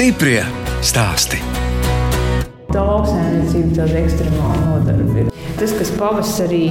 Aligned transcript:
Stiprie 0.00 0.40
stāsti. 0.80 1.36
Tā 2.72 2.80
lauksaimniecība 2.80 3.82
tāda 3.82 3.98
ekstremāla 4.00 4.60
nodarbe 4.62 5.26
ir. 5.26 5.26
Tas, 5.58 5.74
kas 5.76 5.90
pavasarī 5.92 6.70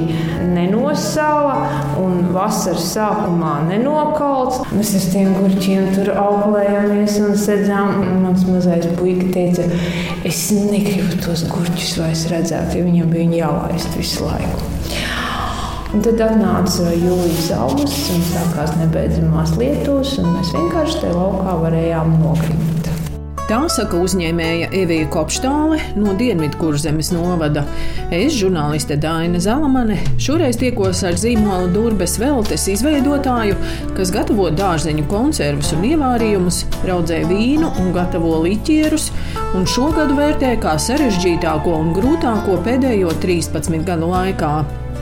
nenosāla 0.56 1.60
un 2.02 2.32
vasaras 2.34 2.88
sākumā 2.96 3.52
nenokalts, 3.68 4.64
mēs 4.74 4.96
ar 4.98 5.06
tiem 5.14 5.38
gurķiem 5.38 5.92
tur 5.94 6.10
auklējāmies 6.16 7.20
un 7.28 7.38
sēdzām. 7.38 8.02
Mans 8.24 8.48
mazais 8.50 8.90
puika 8.98 9.30
teica, 9.38 9.68
es 10.26 10.42
negribu 10.58 11.22
tos 11.22 11.46
gurķus 11.54 11.94
vairs 12.02 12.26
redzēt, 12.34 12.74
jo 12.80 12.90
viņam 12.90 13.14
bija 13.14 13.44
jālaist 13.44 13.94
visu 14.00 14.26
laiku. 14.26 14.74
Un 15.94 16.02
tad 16.10 16.26
atnāca 16.32 16.90
jūlijas 16.98 17.54
augusts 17.62 18.10
un 18.18 18.26
sākās 18.34 18.74
nebeidzamās 18.82 19.54
lietus, 19.62 20.18
un 20.18 20.34
mēs 20.34 20.50
vienkārši 20.58 21.06
te 21.06 21.14
laukā 21.14 21.60
varējām 21.68 22.18
nokrimt. 22.26 22.79
Tā 23.50 23.64
saka 23.66 23.98
uzņēmēja 23.98 24.68
Evija 24.78 25.08
Kopštāle 25.10 25.80
no 25.98 26.12
Dienvidkurzemes 26.14 27.08
novada. 27.16 27.64
Es, 28.14 28.36
žurnāliste 28.38 28.94
Daina 29.02 29.42
Zalamane, 29.42 29.96
šoreiz 30.22 30.60
tiekos 30.62 31.02
ar 31.10 31.18
zīmola 31.18 31.72
Durbes 31.74 32.20
Veltes 32.22 32.68
izveidotāju, 32.70 33.58
kas 33.98 34.14
gatavo 34.14 34.52
dārzeņu 34.54 35.08
konservus 35.10 35.74
un 35.74 35.88
ievārījumus, 35.90 36.62
raudzē 36.86 37.24
vīnu 37.32 37.72
un 37.82 37.90
gatavo 37.98 38.36
liķierus, 38.46 39.10
un 39.58 39.66
šogad 39.66 40.14
vērtē 40.14 40.54
kā 40.62 40.78
sarežģītāko 40.86 41.74
un 41.74 41.90
grūtāko 41.98 42.62
pēdējo 42.70 43.18
13 43.26 43.82
gadu 43.90 44.14
laikā. 44.14 44.54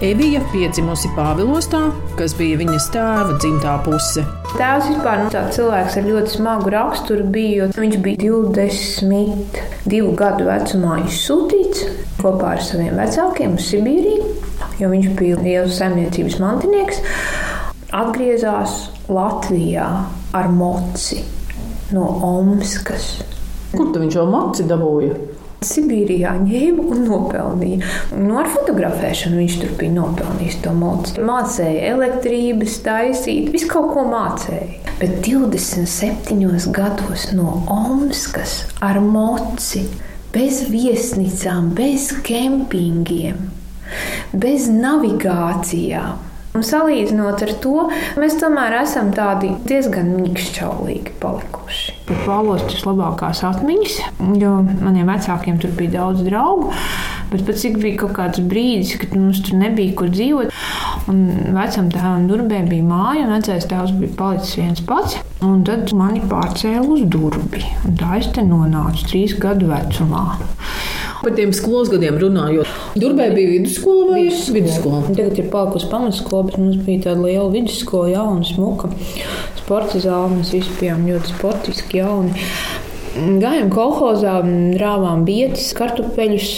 Evija 0.08 0.40
piedzimusi 0.54 1.12
Pāvilostā, 1.20 1.90
kas 2.16 2.38
bija 2.40 2.64
viņas 2.64 2.94
tēva 2.96 3.42
dzimtā 3.42 3.76
puse. 3.84 4.24
Tēvs 4.58 4.88
vispār 4.90 5.20
nu, 5.22 5.30
cilvēks 5.54 6.00
ar 6.00 6.06
ļoti 6.08 6.32
smagu 6.34 6.72
raksturu 6.74 7.28
bija. 7.30 7.68
Viņš 7.78 7.98
bija 8.02 8.18
22 8.24 10.16
gadu 10.18 10.48
vecumā 10.48 10.96
izsūtīts 11.04 11.84
kopā 12.18 12.56
ar 12.56 12.64
saviem 12.66 12.98
vecākiem 12.98 13.54
uz 13.60 13.68
Sibīriju, 13.70 14.32
jo 14.82 14.90
viņš 14.90 15.08
bija 15.20 15.38
liels 15.44 15.78
saimniecības 15.78 16.40
mantinieks. 16.42 17.04
Atgriezās 17.94 18.80
Latvijā 19.14 19.88
ar 20.36 20.50
moci 20.52 21.22
no 21.94 22.10
Omskas. 22.26 23.12
Kur 23.76 23.94
tu 23.94 24.02
viņš 24.02 24.18
jau 24.18 24.26
moci 24.32 24.66
dabūja? 24.66 25.37
Sibīrijā 25.66 26.36
ņēma 26.44 26.84
un 26.94 27.00
nopelnīja. 27.08 27.88
Nu, 28.14 28.36
ar 28.38 28.50
fotografēšanu 28.54 29.40
viņš 29.42 29.56
tur 29.64 29.72
bija 29.80 29.96
nopelnījis 29.96 30.60
to 30.62 30.74
mācību. 30.78 31.26
Mācīja 31.26 31.88
elektrības, 31.96 32.76
taisīt, 32.86 33.50
visu 33.56 33.72
kaut 33.72 33.90
ko 33.96 34.06
mācīja. 34.12 34.84
Bet 35.02 35.18
27 35.26 36.70
gados 36.74 37.32
no 37.34 37.64
Omskas 37.74 38.60
ar 38.86 39.02
moci, 39.02 39.88
bez 40.34 40.64
viesnīcām, 40.70 41.74
bez 41.78 42.12
kempingiem, 42.26 43.50
bez 44.38 44.70
navigācijām. 44.70 46.27
Un 46.58 46.64
salīdzinot 46.66 47.44
ar 47.46 47.52
to, 47.62 47.84
mēs 48.18 48.40
tomēr 48.42 48.80
esam 48.80 49.12
tādi 49.14 49.52
diezgan 49.70 50.08
mīkšķaulīgi 50.16 51.14
palikuši. 51.22 51.94
Pāvils 52.26 52.64
ir 52.72 52.82
labākās 52.88 53.44
atmiņas, 53.46 54.00
jo 54.42 54.56
maniem 54.82 55.12
vecākiem 55.12 55.60
tur 55.62 55.76
bija 55.78 56.00
daudz 56.00 56.24
draugu. 56.26 56.72
Bet 57.30 57.44
pat 57.46 57.60
cik 57.62 57.78
bija 57.84 58.00
kaut 58.02 58.16
kāds 58.18 58.42
brīdis, 58.42 58.96
kad 58.98 59.14
mums 59.14 59.44
tur 59.46 59.60
nebija 59.60 59.94
kur 60.00 60.10
dzīvot, 60.10 60.54
un 61.12 61.24
vecam 61.54 61.92
tēvam 61.94 62.26
durbē 62.32 62.64
bija 62.72 62.88
māja, 62.88 63.28
un 63.28 63.36
vecais 63.36 63.70
tēvs 63.70 63.94
bija 64.00 64.18
palicis 64.18 64.58
viens 64.58 64.86
pats. 64.88 65.20
Un 65.46 65.62
tad 65.68 65.92
mani 65.94 66.24
pārcēla 66.26 66.88
uz 66.96 67.04
durbi. 67.14 67.62
Un 67.86 68.00
tā 68.00 68.18
es 68.18 68.32
te 68.34 68.42
nonācu 68.48 69.06
trīs 69.12 69.38
gadu 69.38 69.70
vecumā. 69.70 70.24
Par 71.18 71.34
tiem 71.34 71.50
skolas 71.56 71.90
gadiem 71.90 72.18
runājot, 72.22 72.70
Durbē 73.02 73.32
bija 73.34 73.56
vidusskola 73.56 74.12
vai 74.12 74.28
vidusskola? 74.30 75.02
Tagad 75.10 75.40
ir 75.42 75.50
palikusi 75.54 75.90
pamatskola, 75.92 76.50
bet 76.50 76.60
mums 76.62 76.78
bija 76.86 77.08
tāda 77.08 77.26
liela 77.26 77.50
vidusskola, 77.54 78.12
jauna, 78.14 78.46
smuka 78.46 78.92
sporta 79.68 80.00
zāle. 80.00 80.38
Mēs 80.38 80.54
visi 80.56 80.76
bijām 80.80 81.08
ļoti 81.10 81.34
sportiski 81.34 82.00
jauni. 82.00 82.46
Gājām 83.18 83.72
kolhozā, 83.74 84.40
rāvām 84.78 85.26
vietas, 85.28 85.72
kartupeļus. 85.78 86.52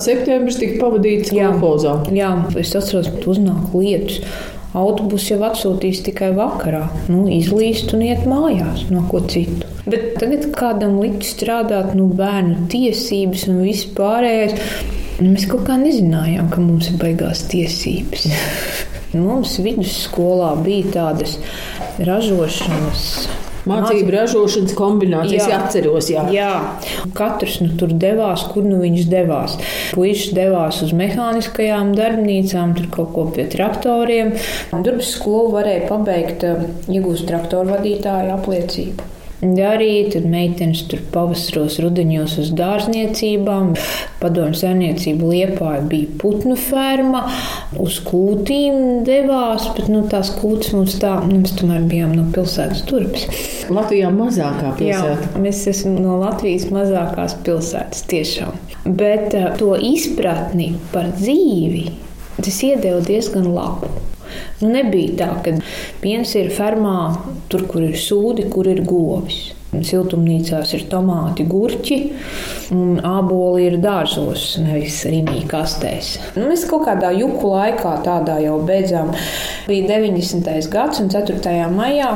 Septembris 0.00 0.60
tika 0.60 0.78
pavadīts 0.84 1.32
kolhozā. 1.34 1.98
Jā, 2.14 2.30
es 2.60 2.74
atceros, 2.78 3.10
ka 3.16 3.32
uznāk 3.32 3.74
lietus. 3.74 4.20
Autobusu 4.76 5.32
jau 5.34 5.40
atsūtīs 5.46 6.02
tikai 6.04 6.32
vakarā. 6.36 6.84
Nu, 7.08 7.24
izlīst 7.32 7.94
un 7.96 8.04
iet 8.04 8.26
mājās, 8.28 8.86
no 8.92 9.06
ko 9.10 9.22
citu. 9.30 9.68
Bet 9.86 10.18
tagad 10.20 10.50
kādam 10.56 10.98
likt 11.00 11.24
strādāt, 11.24 11.94
nu, 11.96 12.10
bērnu 12.18 12.66
tiesības 12.72 13.46
un 13.52 13.62
viss 13.64 13.88
pārējais. 13.96 14.58
Mēs 15.22 15.46
kaut 15.48 15.64
kā 15.68 15.78
nezinājām, 15.80 16.50
ka 16.52 16.60
mums 16.60 16.90
ir 16.90 17.00
baigās 17.00 17.46
tiesības. 17.48 18.28
mums 19.26 19.56
vidusskolā 19.64 20.52
bija 20.66 20.92
tādas 20.98 21.38
ražošanas 22.04 23.06
Mācību 23.66 24.12
ražošanas 24.14 24.76
kombinācijas, 24.78 25.48
jā, 25.50 25.58
atceros. 25.58 26.10
Jā. 26.12 26.26
jā, 26.34 26.50
katrs 27.16 27.58
nu, 27.64 27.72
tur 27.80 27.94
devās, 27.96 28.46
kur 28.52 28.66
nu 28.66 28.78
viņš 28.82 29.08
devās. 29.10 29.56
Puisas 29.96 30.36
devās 30.36 30.80
uz 30.86 30.94
mehāniskajām 30.96 31.92
darbnīcām, 31.98 32.76
tur 32.78 32.88
kaut 32.94 33.12
ko 33.16 33.26
pie 33.34 33.48
traktoriem. 33.52 34.36
Darbs 34.76 35.16
skolu 35.16 35.52
varēja 35.58 35.84
pabeigt, 35.90 36.46
iegūst 36.86 37.28
traktoru 37.30 37.74
vadītāju 37.74 38.34
apliecību 38.38 39.15
darīja. 39.42 40.12
Tad 40.16 40.28
meitenes 40.30 40.84
tur 40.90 41.02
pavasaros, 41.12 41.78
rudenos 41.82 42.36
uz 42.40 42.52
dārzniecībām. 42.56 43.74
Padomju 44.20 44.60
saimniecība 44.60 45.30
Liepāja 45.32 45.82
bija 45.90 46.12
putnu 46.20 46.56
ferma, 46.60 47.24
uz 47.82 47.98
kūtīm 48.06 49.04
devās, 49.06 49.68
bet 49.76 49.90
nu, 49.92 50.04
tās 50.10 50.32
kūtas 50.38 50.72
mums 50.76 50.96
tā, 51.02 51.16
nu, 51.26 51.42
mēs 51.42 51.56
tomēr 51.58 51.84
bijām 51.90 52.16
no 52.16 52.26
pilsētas 52.34 52.84
turpes. 52.88 53.28
Latvijā 53.72 54.10
mazākā 54.14 54.72
pilsēta. 54.78 55.30
Jā, 55.34 55.44
mēs 55.44 55.62
esam 55.70 55.98
no 56.00 56.18
Latvijas 56.22 56.68
mazākās 56.72 57.36
pilsētas 57.46 58.06
tiešām. 58.10 58.56
Bet 58.86 59.34
uh, 59.34 59.52
to 59.58 59.74
izpratni 59.76 60.74
par 60.94 61.10
dzīvi 61.16 61.86
tas 62.36 62.62
iedeva 62.62 63.00
diezgan 63.04 63.48
labu. 63.54 63.88
Nu, 64.62 64.70
nebija 64.72 65.18
tā, 65.20 65.30
ka 65.44 65.54
piens 66.02 66.34
ir 66.38 66.50
fermā, 66.54 66.98
tur, 67.52 67.66
kur 67.70 67.84
ir 67.86 67.98
sūdi, 68.00 68.48
kur 68.52 68.68
ir 68.70 68.82
govis. 68.86 69.52
Siltumnīcās 69.76 70.70
ir 70.76 70.86
tomāti, 70.88 71.44
gurķi, 71.50 71.96
un 72.72 73.00
āboli 73.04 73.66
ir 73.66 73.78
dārzos, 73.82 74.54
nevis 74.62 75.02
rīmī 75.04 75.42
kastēs. 75.50 76.14
Nu, 76.38 76.46
mēs 76.48 76.64
kaut 76.70 76.86
kādā 76.86 77.10
juku 77.12 77.50
laikā 77.52 77.96
tādā 78.06 78.38
jau 78.44 78.56
beidzām. 78.64 79.12
Bija 79.68 79.90
90. 79.90 80.70
gads 80.72 81.02
un 81.02 81.12
4. 81.12 81.56
maijā 81.74 82.14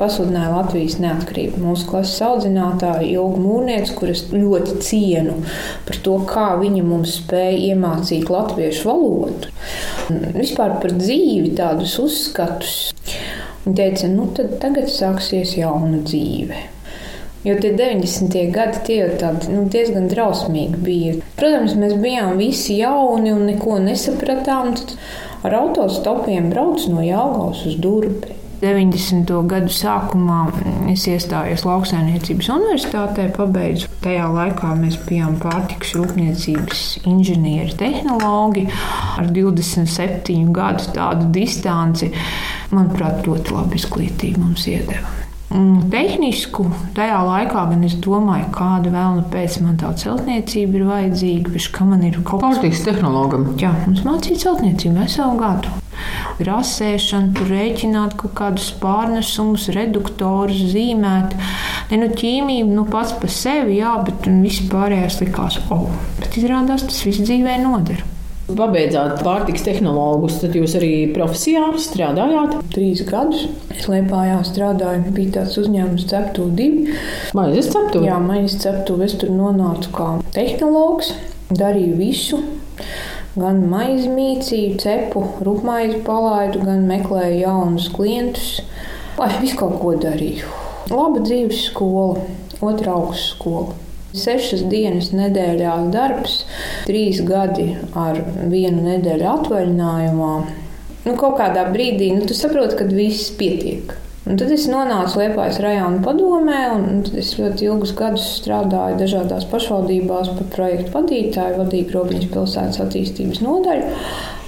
pasludināja 0.00 0.52
Latvijas 0.54 0.96
neatkarību. 1.02 1.60
Mūsu 1.64 1.88
klases 1.90 2.20
audzinātāja 2.24 3.04
Ilga 3.08 3.40
Mūrniece, 3.42 3.94
kuras 3.98 4.24
ļoti 4.32 4.78
cienu 4.84 5.40
par 5.88 6.00
to, 6.04 6.16
kā 6.30 6.46
viņa 6.60 6.84
mums 6.86 7.18
spēja 7.20 7.58
iemācīt 7.72 8.30
latviešu 8.32 8.88
valodu, 8.88 9.50
vispār 10.34 10.76
par 10.82 10.94
dzīvi, 10.96 11.54
tādus 11.58 11.96
uzskatus. 12.02 12.74
Viņa 13.64 13.76
teica, 13.76 14.10
nu 14.12 14.28
tad 14.36 14.58
tagad 14.62 14.90
sāksies 14.90 15.56
jauna 15.58 16.02
dzīve. 16.04 16.66
Jo 17.44 17.54
tie 17.56 17.70
90. 17.72 18.34
gadi 18.52 18.82
tie 18.84 18.96
jau 18.98 19.12
tādi 19.20 19.54
nu, 19.54 19.64
diezgan 19.72 20.10
drausmīgi 20.12 20.80
bija. 20.84 21.14
Protams, 21.38 21.72
mēs 21.80 21.94
bijām 22.02 22.36
visi 22.40 22.76
jauni 22.82 23.32
un 23.32 23.46
neko 23.48 23.78
nesapratām. 23.80 24.74
Tad 24.76 24.92
ar 25.48 25.56
autostopiem 25.62 26.50
brauc 26.52 26.84
no 26.92 27.00
Jālgaus 27.00 27.64
uz 27.70 27.78
Durbi. 27.80 28.36
90. 28.60 29.30
gadu 29.48 29.72
sākumā 29.72 30.42
es 30.92 31.06
iestājos 31.08 31.62
Lauksaimniecības 31.64 32.50
universitātē, 32.52 33.30
pabeidzu. 33.32 33.88
Tajā 34.04 34.26
laikā 34.34 34.74
mēs 34.76 34.98
bijām 35.06 35.38
pārtikas 35.40 35.94
rūpniecības 35.96 36.82
inženieri, 37.08 37.72
tehnologi 37.80 38.66
ar 39.16 39.32
27 39.32 40.52
gadu 40.52 40.92
tādu 40.92 41.30
distanci. 41.32 42.10
Manuprāt, 42.74 43.24
ļoti 43.24 43.56
labi 43.56 43.80
izglītību 43.80 44.44
mums 44.44 44.68
iedeva. 44.68 45.16
Tehnisku 45.90 46.68
tajā 46.94 47.16
laikā 47.26 47.64
gan 47.72 47.88
es 47.88 47.96
domāju, 48.04 48.52
kāda 48.54 48.92
vēlna 48.92 49.24
pēc 49.32 49.56
man 49.64 49.80
tā 49.80 49.90
celtniecība 49.98 50.78
ir 50.78 50.88
vajadzīga, 50.92 51.56
bet 51.56 51.72
kā 51.74 51.88
man 51.88 52.04
ir 52.06 52.20
kaut 52.22 52.44
kas 52.44 52.60
tāds- 52.60 52.84
tehnologam. 52.92 53.54
Jā, 53.58 53.72
mums 53.86 54.04
mācīja 54.04 54.44
celtniecību 54.44 55.00
veselu 55.00 55.40
gadu 55.40 55.80
rasēšanu, 56.46 57.34
tur 57.36 57.50
rēķināt 57.54 58.16
kaut 58.20 58.36
kādus 58.38 58.70
pārnesumus, 58.82 59.68
reduktorus, 59.76 60.62
zīmēt. 60.72 61.34
Ne, 61.90 62.00
nu, 62.04 62.12
ķīmija 62.16 62.68
nu, 62.70 62.86
pats 62.90 63.16
par 63.20 63.32
sevi, 63.34 63.80
jā, 63.80 63.96
bet 64.06 64.30
viss 64.44 64.64
pārējais 64.70 65.20
likās, 65.24 65.60
oh, 65.74 65.90
bet 66.20 66.40
izrādās 66.40 66.86
tas 66.86 67.04
viss 67.06 67.22
dzīvē 67.26 67.60
noder. 67.64 68.02
Pabeidzāt 68.56 69.20
pārtiks 69.22 69.62
tehnologus, 69.66 70.40
tad 70.42 70.56
jūs 70.58 70.74
arī 70.78 70.90
profesijā 71.14 71.62
strādājāt? 71.78 72.56
Trīs 72.74 73.02
gadus 73.06 73.46
es 73.74 73.86
Liepājā 73.90 74.40
strādāju. 74.46 75.12
Bija 75.14 75.36
tāds 75.38 75.58
uzņēmums 75.60 76.08
ceptu 76.10 76.48
divi. 76.56 76.96
Maizes 77.36 77.70
ceptu? 77.74 78.02
Jā, 78.06 78.18
maizes 78.22 78.58
ceptu. 78.64 78.98
Es 79.06 79.14
tur 79.20 79.32
nonācu 79.34 79.92
kā 79.94 80.08
tehnologs, 80.34 81.14
darīju 81.54 81.94
visu. 82.00 82.42
Gan 83.38 83.60
maizi 83.70 84.08
mīcīju, 84.10 84.78
cepu, 84.82 85.20
rupmaizi 85.46 86.00
palaidu, 86.02 86.64
gan 86.66 86.82
meklēju 86.88 87.36
jaunus 87.44 87.86
klientus. 87.94 88.48
Lai 89.20 89.28
visu 89.38 89.54
kaut 89.60 89.76
ko 89.78 89.92
darīju. 90.02 90.48
Laba 90.90 91.22
dzīves 91.22 91.68
skola, 91.68 92.24
otrā 92.58 92.96
augstskola. 92.96 93.76
Sešas 94.18 94.64
dienas 94.66 95.12
nedēļā 95.14 95.76
darbs, 95.94 96.40
trīs 96.88 97.20
gadi 97.22 97.76
ar 97.94 98.18
vienu 98.50 98.82
nedēļu 98.88 99.28
atvaļinājumā. 99.36 100.34
Nu, 101.06 101.14
kaut 101.14 101.38
kādā 101.38 101.68
brīdī 101.70 102.10
nu, 102.16 102.26
tu 102.26 102.34
saproti, 102.34 102.80
ka 102.80 102.90
viss 102.90 103.30
pietiek. 103.38 103.94
Un 104.30 104.36
tad 104.38 104.52
es 104.54 104.68
nonācu 104.70 105.18
Liepājas 105.18 105.56
rajona 105.58 105.98
padomē, 106.04 106.58
un 106.76 107.00
es 107.18 107.32
ļoti 107.34 107.66
ilgus 107.66 107.90
gadus 107.98 108.28
strādāju 108.36 109.00
dažādās 109.00 109.46
pašvaldībās 109.50 110.30
par 110.36 110.46
projektu 110.52 110.92
vadītāju, 110.94 111.56
vadīju 111.58 111.88
Grobiņas 111.88 112.28
pilsētas 112.36 112.78
attīstības 112.84 113.40
nodaļu. 113.42 113.88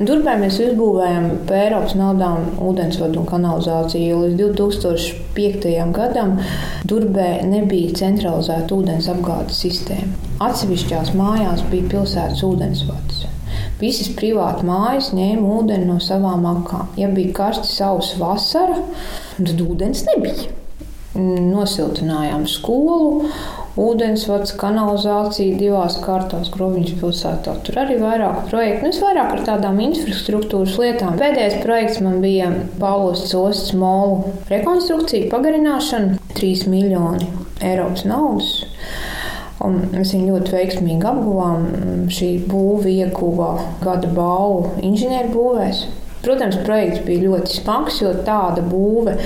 Durbē 0.06 0.36
mēs 0.38 0.60
uzbūvējam 0.62 1.28
par 1.50 1.64
Eiropas 1.64 1.96
naudām 1.98 2.46
ūdensvadu 2.62 3.24
un 3.24 3.28
kanalizāciju, 3.32 4.22
līdz 4.28 4.40
2005. 4.62 5.68
gadam 5.98 6.38
Durbē 6.86 7.28
nebija 7.50 7.98
centralizēta 8.04 8.78
ūdens 8.78 9.10
apgādes 9.10 9.66
sistēma. 9.66 10.14
Atsevišķās 10.46 11.14
mājās 11.18 11.66
bija 11.74 11.90
pilsētas 11.96 12.46
ūdensvads. 12.46 13.31
Visas 13.82 14.12
privāti 14.14 14.62
mājas 14.68 15.10
ņēma 15.16 15.54
ūdeni 15.58 15.88
no 15.88 15.98
savām 16.02 16.44
akām. 16.46 16.92
Ja 17.00 17.08
bija 17.10 17.34
karsta 17.34 17.66
sausa 17.66 18.18
vasara, 18.20 18.78
tad 19.38 19.62
ūdens 19.64 20.04
nebija. 20.06 20.52
Nosiltinājām 21.12 22.46
skolu, 22.48 23.26
ūdensvads, 23.82 24.54
kanalizācija 24.60 25.58
divās 25.60 25.98
kārtās 26.00 26.48
Groviņas 26.54 26.94
pilsētā. 27.00 27.56
Tur 27.66 27.80
arī 27.82 27.98
vairāk 28.00 28.46
projektu, 28.48 28.86
nu, 28.86 28.92
es 28.94 29.02
vairāk 29.02 29.34
ar 29.34 29.44
tādām 29.50 29.80
infrastruktūras 29.84 30.78
lietām. 30.80 31.18
Pēdējais 31.20 31.58
projekts 31.64 32.00
man 32.06 32.22
bija 32.24 32.48
Paulos 32.80 33.26
Costas 33.28 33.74
molu 33.76 34.36
rekonstrukcija, 34.52 35.28
pagarināšana, 35.34 36.16
3 36.38 36.68
miljoni 36.72 37.28
Eiropas 37.60 38.06
naudas. 38.08 38.54
Un 39.62 39.78
mēs 39.92 40.12
viņu 40.16 40.34
ļoti 40.34 40.54
veiksmīgi 40.56 41.06
apguvām. 41.06 41.66
Šī 42.12 42.30
būva 42.50 42.90
ieguva 42.90 43.50
gada 43.82 44.10
balvu 44.10 44.72
inženierbūvēs. 44.82 45.84
Protams, 46.22 46.60
projekts 46.62 47.02
bija 47.02 47.24
ļoti 47.24 47.56
smags, 47.56 47.96
jo 47.98 48.12
tāda 48.22 48.62
būve 48.62 49.16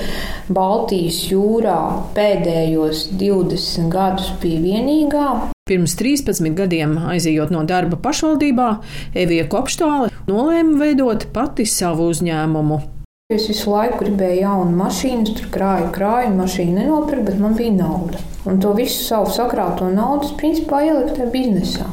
Baltijas 0.49 1.19
jūrā 1.29 1.77
pēdējos 2.17 3.03
20 3.19 3.91
gadus 3.93 4.31
bija 4.41 4.63
vienīgā. 4.63 5.27
Pirms 5.69 5.93
13 5.99 6.57
gadiem, 6.57 6.97
aizejot 7.13 7.53
no 7.53 7.61
darba 7.69 8.01
pašvaldībā, 8.01 8.69
Evija 9.13 9.45
Kopštāle 9.51 10.09
nolēma 10.25 10.77
veidot 10.81 11.29
pati 11.35 11.69
savu 11.69 12.09
uzņēmumu. 12.15 12.96
Es 13.27 13.43
visu 13.49 13.73
laiku 13.73 13.97
gribēju 13.99 14.37
jaunu 14.39 14.77
mašīnu, 14.79 15.33
tur 15.35 15.47
krāju, 15.51 15.89
krāju, 15.91 16.29
mašīnu 16.37 16.77
nenopirku, 16.77 17.25
bet 17.27 17.41
man 17.43 17.57
bija 17.57 17.73
nauda. 17.75 18.21
Un 18.47 18.61
to 18.63 18.69
visu 18.77 19.01
savu 19.03 19.33
sakrāto 19.35 19.89
naudu, 19.91 20.29
principā, 20.39 20.79
ieliku 20.85 21.17
tajā 21.17 21.27
biznesā. 21.33 21.87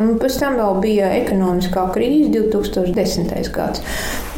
Un 0.00 0.14
pēc 0.22 0.38
tam 0.40 0.56
vēl 0.56 0.78
bija 0.80 1.10
ekonomiskā 1.18 1.82
krīze, 1.92 2.30
2010. 2.32 3.52
gads. 3.52 3.84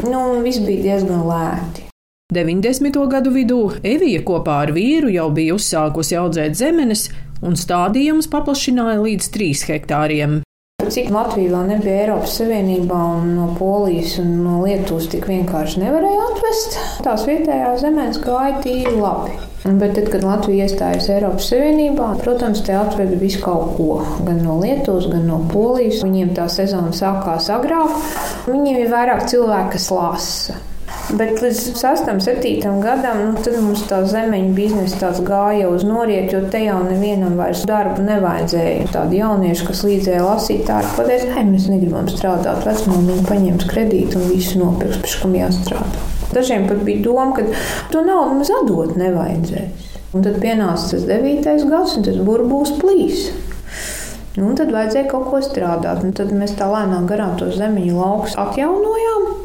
Nu, 0.02 0.24
viss 0.42 0.58
bija 0.66 0.82
diezgan 0.88 1.22
lēti. 1.28 1.86
90. 2.34 2.98
gadu 3.12 3.30
vidū 3.30 3.60
Evija 3.86 4.24
kopā 4.26 4.56
ar 4.64 4.74
vīru 4.74 5.14
jau 5.14 5.28
bija 5.38 5.54
uzsākusi 5.54 6.18
audzēt 6.18 6.58
zemenes, 6.58 7.12
un 7.46 7.54
stādījums 7.54 8.26
paplašināja 8.34 8.98
līdz 9.06 9.30
3 9.38 9.68
hektāriem. 9.70 10.40
Cik 10.92 11.08
Latvija 11.14 11.52
vēl 11.54 11.70
nebija 11.70 12.02
Eiropas 12.02 12.34
Savienībā 12.40 12.98
un 13.16 13.30
no 13.38 13.46
Polijas 13.58 14.18
un 14.20 14.34
no 14.44 14.58
Lietuvas 14.64 15.06
tik 15.12 15.24
vienkārši 15.30 15.80
nevarēja 15.84 16.26
atvest, 16.28 16.76
tās 17.06 17.24
vietējās 17.28 17.80
zemes 17.84 18.20
gāja 18.24 18.58
tīri 18.64 18.94
labi. 18.98 19.38
Bet 19.64 19.94
tad, 19.96 20.10
kad 20.12 20.26
Latvija 20.26 20.66
iestājās 20.68 21.08
Eiropas 21.14 21.48
Savienībā, 21.48 22.10
protams, 22.20 22.60
te 22.66 22.76
atveda 22.76 23.16
visu 23.16 23.40
kaut 23.44 23.72
ko. 23.78 24.02
Gan 24.26 24.42
no 24.44 24.58
Lietuvas, 24.60 25.08
gan 25.08 25.24
no 25.30 25.40
Polijas. 25.48 26.02
Viņiem 26.04 26.34
tā 26.36 26.50
sezona 26.52 26.92
sākās 26.92 27.48
agrāk. 27.54 27.96
Viņiem 28.44 28.82
ir 28.82 28.92
vairāk 28.92 29.24
cilvēku, 29.32 29.72
kas 29.78 29.90
lasa. 29.94 30.60
Bet 31.14 31.38
līdz 31.38 31.76
6, 31.78 32.08
7 32.24 32.80
gadam 32.82 33.20
nu, 33.22 33.50
mums 33.62 33.84
tā 33.86 34.00
zemeņa 34.10 34.50
biznesa 34.56 35.12
gāja 35.22 35.68
uz 35.70 35.84
noriet, 35.86 36.32
jo 36.34 36.40
te 36.50 36.64
jau 36.64 36.80
nevienam 36.82 37.36
vairs 37.38 37.62
darbu 37.70 38.02
nevajadzēja. 38.02 38.88
Tādi 38.96 39.20
jaunieši, 39.20 39.66
kas 39.68 39.84
līdzēja 39.86 40.24
lasīt, 40.24 40.64
tā 40.66 40.80
ir 40.82 40.90
pateicis, 40.96 41.30
hei, 41.36 41.44
mēs 41.52 41.68
negribam 41.70 42.10
strādāt. 42.10 42.66
Vecmāmiņa 42.66 43.28
paņems 43.28 43.68
kredītu 43.70 44.18
un 44.18 44.26
visu 44.32 44.58
nopirks, 44.58 44.98
pēc 45.04 45.16
kam 45.22 45.38
jāstrādā. 45.38 46.02
Dažiem 46.34 46.66
pat 46.66 46.82
bija 46.82 47.04
doma, 47.06 47.30
ka 47.36 47.46
to 47.94 48.02
naudu 48.02 48.40
mums 48.40 48.50
atdot 48.58 48.98
nevajadzēs. 48.98 49.94
Un 50.14 50.26
tad 50.26 50.42
pienāca 50.42 50.96
tas 50.96 51.06
9. 51.06 51.46
gads, 51.70 51.94
un 51.98 52.08
tas 52.10 52.18
burbulis 52.26 52.74
plīs. 52.82 53.28
Nu, 54.34 54.50
tad 54.58 54.74
vajadzēja 54.74 55.06
kaut 55.12 55.30
ko 55.30 55.38
strādāt. 55.46 56.02
Un 56.02 56.14
tad 56.18 56.34
mēs 56.34 56.56
tā 56.58 56.66
lēnām 56.70 57.06
garām 57.06 57.38
to 57.38 57.52
zemeņu 57.54 57.94
laukus 58.00 58.34
atjaunojām. 58.34 59.43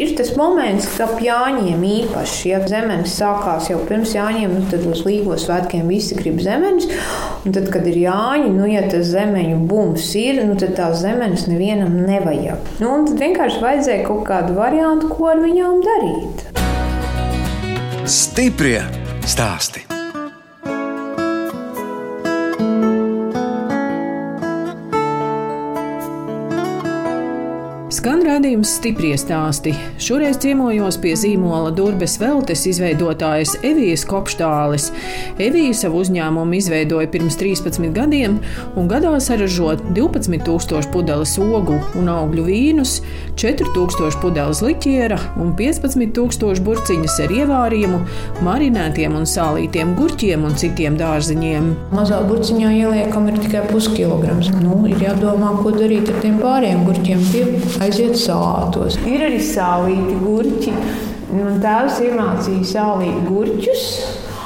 Ir 0.00 0.14
tas 0.16 0.30
moments, 0.32 0.86
kad 0.94 1.10
ap 1.10 1.18
Jāņiem 1.20 1.82
īpaši, 1.84 2.54
ja 2.54 2.60
zemenes 2.64 3.18
sākās 3.20 3.66
jau 3.68 3.82
pirms 3.84 4.14
Jāņiem, 4.16 4.54
nu, 4.56 4.62
tad 4.70 4.86
uz 4.88 5.02
Līgo 5.04 5.36
svētkiem 5.36 5.90
visi 5.92 6.16
grib 6.16 6.38
zemenes. 6.40 6.88
Un 7.44 7.52
tad, 7.52 7.68
kad 7.74 7.84
ir 7.90 7.98
Jāņi, 8.06 8.48
nu, 8.54 8.64
ja 8.70 8.86
tas 8.88 9.10
zemeņu 9.12 9.58
bums 9.68 10.08
ir, 10.16 10.40
nu, 10.48 10.56
tad 10.56 10.72
tās 10.78 11.02
zemenes 11.04 11.44
nevienam 11.52 12.00
nevajag. 12.08 12.72
Nu, 12.80 12.94
un 12.94 13.06
tad 13.10 13.20
vienkārši 13.20 13.60
vajadzēja 13.66 14.08
kaut 14.08 14.24
kādu 14.30 14.56
variantu, 14.56 15.12
ko 15.12 15.34
ar 15.34 15.44
viņām 15.44 15.84
darīt. 15.84 16.48
Stiprie 18.08 18.80
stāsti! 19.28 19.89
Redzējums 28.30 28.70
stipri 28.78 29.08
stāsti. 29.18 29.72
Šoreiz 29.98 30.36
ciemojos 30.38 31.00
pie 31.02 31.16
zīmola 31.18 31.72
Durbes 31.74 32.12
Veltes 32.20 32.60
izveidotājas 32.70 33.56
Evijas 33.66 34.04
Kopštāles. 34.06 34.84
Evija 35.42 35.72
savu 35.74 36.04
uzņēmumu 36.04 36.54
izveidoja 36.60 37.10
pirms 37.10 37.34
13 37.40 37.90
gadiem 37.96 38.36
un 38.78 38.90
gadā 38.90 39.16
saražot 39.18 39.82
12,000 39.96 40.92
pudeles 40.94 41.32
ogu 41.42 41.80
un 41.98 42.10
augļu 42.12 42.44
vīnus, 42.46 43.00
4,000 43.40 44.20
pudeles 44.22 44.62
liķiera 44.62 45.18
un 45.42 45.50
15,000 45.58 46.62
burciņas 46.68 47.18
ar 47.26 47.34
ievārījumu, 47.40 48.00
marinētiem 48.46 49.18
un 49.18 49.26
sālītiem 49.26 49.96
gurķiem 49.98 50.46
un 50.46 50.54
citiem 50.60 51.00
dārziņiem. 51.02 51.72
Mazā 51.98 52.22
burciņā 52.30 52.76
ieliekam 52.78 53.26
ir 53.34 53.42
tikai 53.42 53.66
puskilograms. 53.72 54.54
Nu, 54.62 54.78
ir 54.86 55.02
jādomā, 55.02 55.56
ko 55.64 55.74
darīt 55.74 56.14
ar 56.14 56.22
tiem 56.22 56.38
pārējiem 56.46 56.86
gurķiem. 56.86 57.28
Tie 57.34 57.44
aiziet 57.82 58.19
salātos. 58.20 58.98
Ir 59.08 59.26
arī 59.28 59.40
sālīti 59.44 60.16
gurķi. 60.20 60.74
Man 61.30 61.60
tēvs 61.62 62.00
iemācīja 62.06 62.72
sālīt 62.74 63.22
gurķus. 63.28 63.86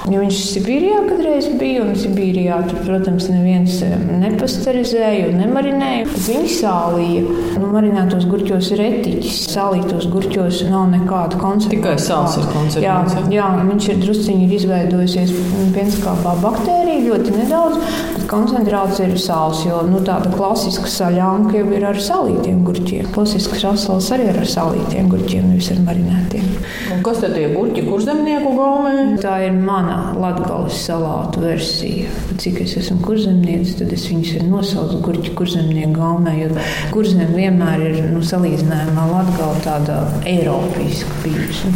Jo 0.04 0.18
viņš 0.20 0.38
Sibīrijā 0.50 0.98
kādreiz 1.06 1.46
bija, 1.56 1.80
un 1.80 1.94
Sibīrijā 1.96 2.58
tur, 2.68 2.82
protams, 2.84 3.24
neviens 3.32 3.78
nepasterizēja 4.20 5.30
un 5.30 5.38
nemarinēja. 5.40 6.10
Viņi 6.26 6.50
sālīja. 6.58 7.22
Nu, 7.56 7.70
marinētos 7.72 8.26
gurķos 8.28 8.68
ir 8.76 8.82
etiķis. 8.84 9.38
Sālītos 9.54 10.04
gurķos 10.12 10.60
nav 10.68 10.90
nekāda 10.92 11.38
koncentrācija. 11.40 11.78
Tikai 11.78 11.94
sāls 12.04 12.36
ir 12.36 12.44
koncentrācija. 12.52 13.22
Jā, 13.32 13.38
jā, 13.38 13.46
viņš 13.70 13.88
ir 13.94 14.02
drusciņi 14.02 14.44
ir 14.44 14.52
izveidojusies 14.58 15.32
pienskāpā 15.72 16.36
baktērija, 16.42 17.00
ļoti 17.06 17.38
nedaudz. 17.38 17.96
Bet 18.18 18.28
koncentrācija 18.28 19.08
ir 19.08 19.16
sāls, 19.24 19.64
jo 19.64 19.80
nu, 19.88 20.04
tāda 20.04 20.28
klasiska 20.36 20.92
saļānka 20.98 21.62
jau 21.62 21.72
ir 21.78 21.88
ar 21.94 22.02
salītiem 22.10 22.60
gurķiem. 22.68 23.08
Klasisks 23.16 23.64
rasals 23.64 24.12
arī 24.12 24.28
ir 24.34 24.42
ar 24.44 24.52
salītiem 24.52 25.08
gurķiem, 25.16 25.48
nevis 25.54 25.72
ar 25.72 25.80
marinētiem. 25.88 26.52
Un 26.92 27.00
kas 27.06 27.24
tad 27.24 27.38
tie 27.38 27.48
gurķi, 27.56 27.88
kur 27.88 28.04
zemnieku 28.04 28.52
gaumē? 28.58 28.94
Tā 29.24 29.38
ir 29.48 29.56
mana 29.56 29.93
latgales 30.18 30.78
salātu 30.86 31.44
versija. 31.44 32.10
Cik 32.40 32.60
es 32.64 32.76
esmu 32.80 33.00
kurzemnieks, 33.04 33.76
tad 33.80 33.92
es 33.94 34.06
viņus 34.10 34.34
ir 34.38 34.46
nosaucu 34.48 35.00
gurķi 35.04 35.34
kurzemnieku 35.38 35.94
gaumē, 35.98 36.34
jo 36.42 36.50
kurzem 36.94 37.34
vienmēr 37.36 37.86
ir 37.90 37.98
nu, 38.12 38.22
salīdzinājumā 38.24 39.08
latgala 39.12 39.64
tāda 39.64 39.98
eiropeiska 40.28 41.24
bijusi. 41.24 41.72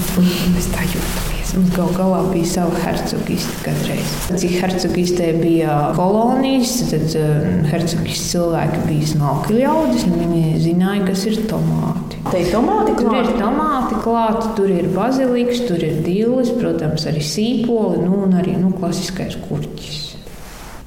Mēs 0.54 0.70
tā 0.74 0.86
jūtamies. 0.88 1.54
Mums 1.58 1.72
gal 1.72 1.88
galā 1.96 2.18
bija 2.28 2.48
sava 2.50 2.82
hercogiste 2.84 3.62
kādreiz. 3.64 4.16
Cik 4.42 4.58
hercogistē 4.60 5.30
bija 5.40 5.78
kolonijas, 5.96 6.74
tad 6.90 7.08
uh, 7.18 7.48
hercogiste 7.70 8.34
cilvēki 8.34 8.84
bija 8.88 9.08
smalki 9.14 9.56
ļaudis, 9.62 10.06
un 10.10 10.20
viņi 10.24 10.44
zināja, 10.66 11.06
kas 11.08 11.24
ir 11.30 11.40
tomāti. 11.50 12.07
Te 12.28 12.42
ir 12.42 12.50
tomāti 12.52 12.96
Tur 12.98 13.14
ir 13.14 13.30
tomāti 13.38 14.02
klāti, 14.02 14.50
tur 14.58 14.72
ir 14.74 14.90
baziliks, 14.92 15.62
tur 15.68 15.82
ir 15.86 16.02
dīlis, 16.04 16.52
protams, 16.58 17.06
arī 17.08 17.22
sīpoli 17.24 18.02
nu, 18.02 18.24
un 18.26 18.36
arī 18.40 18.58
nu, 18.58 18.72
klasiskais 18.74 19.38
kurķis. 19.46 20.04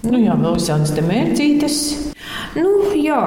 Nu 0.06 0.20
jā, 0.20 0.36
vēl 0.38 0.58
visādas 0.58 0.94
te 0.98 1.04
mērcītes. 1.06 1.82
Nu, 2.58 2.72
jā, 2.98 3.22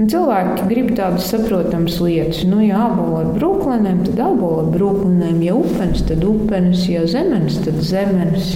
Nu, 0.00 0.06
cilvēki 0.08 0.66
grib 0.70 0.86
tādas 0.96 1.26
saprotamas 1.28 1.98
lietas. 2.00 2.38
Nu, 2.48 2.62
ja 2.64 2.86
apbalvo 2.86 3.18
ar 3.18 3.26
brūklēniem, 3.34 3.98
tad 4.06 4.22
apbalvo 4.24 4.62
ar 4.62 4.70
brūklēniem. 4.72 5.42
Ja 5.44 5.56
upenes, 5.58 6.00
tad 6.08 6.24
upenes, 6.24 6.86
ja 6.88 7.02
zemenes, 7.10 7.58
tad 7.66 7.82
zemenes. 7.84 8.54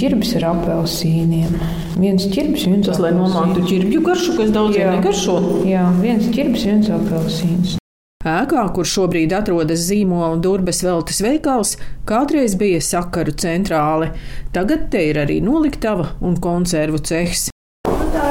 Čirbis 0.00 0.32
ar 0.40 0.46
apelsīniem. 0.54 1.58
Viens 2.00 2.30
čirbis, 2.32 2.64
viens 2.70 2.88
Tas, 2.88 3.02
lai 3.02 3.12
nomāktu 3.18 3.66
ķirbju 3.68 4.00
garšu, 4.06 4.38
kas 4.40 4.54
daudziem 4.56 4.96
negaršo. 4.96 5.36
Jā, 5.68 5.84
viens 6.00 6.32
čirbis, 6.32 6.64
viens 6.70 6.88
apelsīns. 6.96 7.79
Ēkā, 8.20 8.66
kur 8.76 8.84
šobrīd 8.84 9.32
atrodas 9.32 9.86
zīmola 9.88 10.36
Durbes 10.44 10.82
veltes 10.84 11.22
veikals, 11.24 11.70
kādreiz 12.04 12.52
bija 12.60 12.76
sakaru 12.84 13.32
centrāle. 13.32 14.10
Tagad 14.52 14.90
te 14.92 15.00
ir 15.08 15.16
arī 15.22 15.38
noliktava 15.40 16.10
un 16.20 16.36
konservu 16.36 17.00
cehs. 17.00 17.48
Tā 17.88 18.28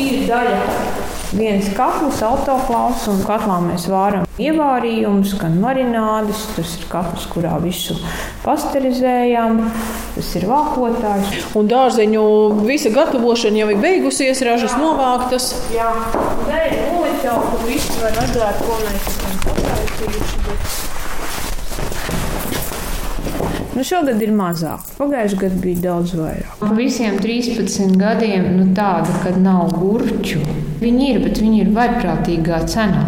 ir 0.00 0.24
daļa. 0.30 0.81
Viens 1.32 1.64
katls, 1.72 2.18
autoklāvs, 2.26 3.06
un 3.08 3.22
katlā 3.24 3.54
mēs 3.64 3.86
vāram 3.88 4.26
ievārījumus, 4.42 5.30
gan 5.40 5.54
marinādes. 5.62 6.42
Tas 6.56 6.74
ir 6.76 6.84
katls, 6.92 7.24
kurā 7.32 7.54
visu 7.62 7.96
pasterizējam. 8.44 9.62
Tas 10.12 10.28
ir 10.36 10.44
vākotājs. 10.50 11.30
Un 11.56 11.70
dārzeņu 11.72 12.24
visa 12.68 12.92
gatavošana 12.92 13.62
jau 13.62 13.70
ir 13.72 13.80
beigusies, 13.80 14.42
ražas 14.44 14.74
novāktas. 14.76 15.48
Jā, 15.72 15.88
tā 16.50 16.58
ir 16.68 16.76
noliktava, 16.90 17.40
kur 17.48 17.64
viss 17.70 17.88
var 18.02 18.12
redzēt, 18.20 18.60
ko 18.66 18.76
mēs 18.84 19.08
esam 19.14 19.40
pataisījuši. 19.46 20.36
bet- 20.48 20.80
Nu, 23.72 23.80
šogad 23.88 24.20
ir 24.20 24.28
mazāk. 24.36 24.84
Pagājušajā 24.98 25.38
gadā 25.46 25.60
bija 25.64 25.80
daudz 25.86 26.12
vairāk. 26.18 26.58
Pa 26.60 26.68
visiem 26.76 27.16
13 27.18 27.96
gadiem 27.96 28.50
nu, 28.58 28.66
tāda, 28.76 29.08
kad 29.24 29.40
nav 29.40 29.72
gurķu. 29.72 30.42
Viņi 30.82 31.10
ir, 31.12 31.20
bet 31.22 31.38
viņi 31.38 31.60
ir 31.62 31.74
vaiprātīgā 31.76 32.64
cenā. 32.70 33.04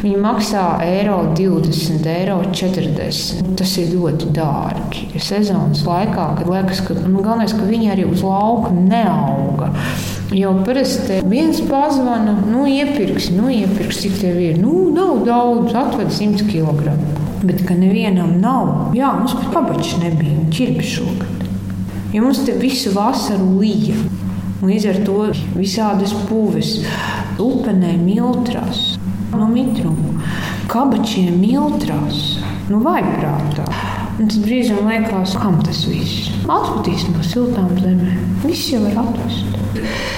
Viņi 0.00 0.18
maksā 0.20 0.62
eiro 0.84 1.18
20, 1.36 2.04
eiro 2.08 2.36
40. 2.54 3.54
Tas 3.58 3.72
ir 3.80 3.94
ļoti 3.94 4.28
dārgi. 4.36 5.06
Ja 5.14 5.22
sezonas 5.24 5.82
laikā, 5.86 6.26
kad 6.38 6.50
liekas, 6.50 6.82
ka, 6.86 6.96
nu, 7.02 7.22
galvenais, 7.24 7.54
ka 7.56 7.68
viņi 7.68 7.90
arī 7.94 8.04
uz 8.08 8.24
lauka 8.24 8.72
neauga. 8.76 9.70
Jo 10.36 10.52
parasti 10.66 11.20
viens 11.28 11.62
pazvana, 11.68 12.36
nu, 12.48 12.66
iepirks, 12.68 13.30
nu, 13.36 13.48
iepirks, 13.52 14.02
cik 14.04 14.20
tev 14.20 14.40
ir. 14.42 14.60
Nu, 14.60 14.90
nav 14.94 15.24
daudz, 15.26 15.72
atved 15.76 16.12
100 16.12 16.48
kg. 16.50 16.96
Bet, 17.46 17.64
ka 17.68 17.76
nevienam 17.78 18.36
nav, 18.42 18.94
jā, 18.96 19.12
mums 19.16 19.36
pat 19.36 19.52
kabačs 19.54 19.96
nebija, 20.02 20.46
ķirbi 20.52 20.86
šogad. 20.86 21.48
Jo 22.14 22.24
mums 22.24 22.44
te 22.46 22.54
visu 22.56 22.94
vasaru 22.94 23.58
lija. 23.60 23.96
Līdz 24.64 24.84
ar 24.88 24.98
to 25.04 25.16
visādas 25.52 26.14
puves, 26.30 26.78
upenē 27.42 27.90
miltrās, 28.00 28.94
no 29.34 29.48
mitruma, 29.50 30.22
kabačiem 30.72 31.36
miltrās, 31.42 32.38
nu 32.70 32.80
vaiprātā. 32.86 33.66
Un 34.16 34.30
tad 34.32 34.38
brīžam 34.46 34.88
liekas, 34.88 35.34
kam 35.36 35.58
tas 35.60 35.82
viss? 35.84 36.30
Atpūtīs 36.48 37.04
no 37.10 37.20
siltām 37.20 37.68
zemēm. 37.82 38.24
Viss 38.46 38.70
jau 38.72 38.80
var 38.86 38.96
atvest. 39.02 39.60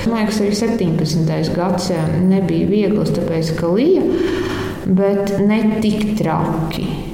Man 0.06 0.20
liekas, 0.20 0.38
arī 0.38 0.54
17. 0.54 1.50
gadsimta 1.58 2.22
nebija 2.22 2.70
viegls, 2.70 3.10
tāpēc 3.18 3.56
ka 3.58 3.74
lija, 3.74 4.06
bet 4.86 5.34
ne 5.42 5.64
tik 5.82 6.12
traki. 6.22 7.07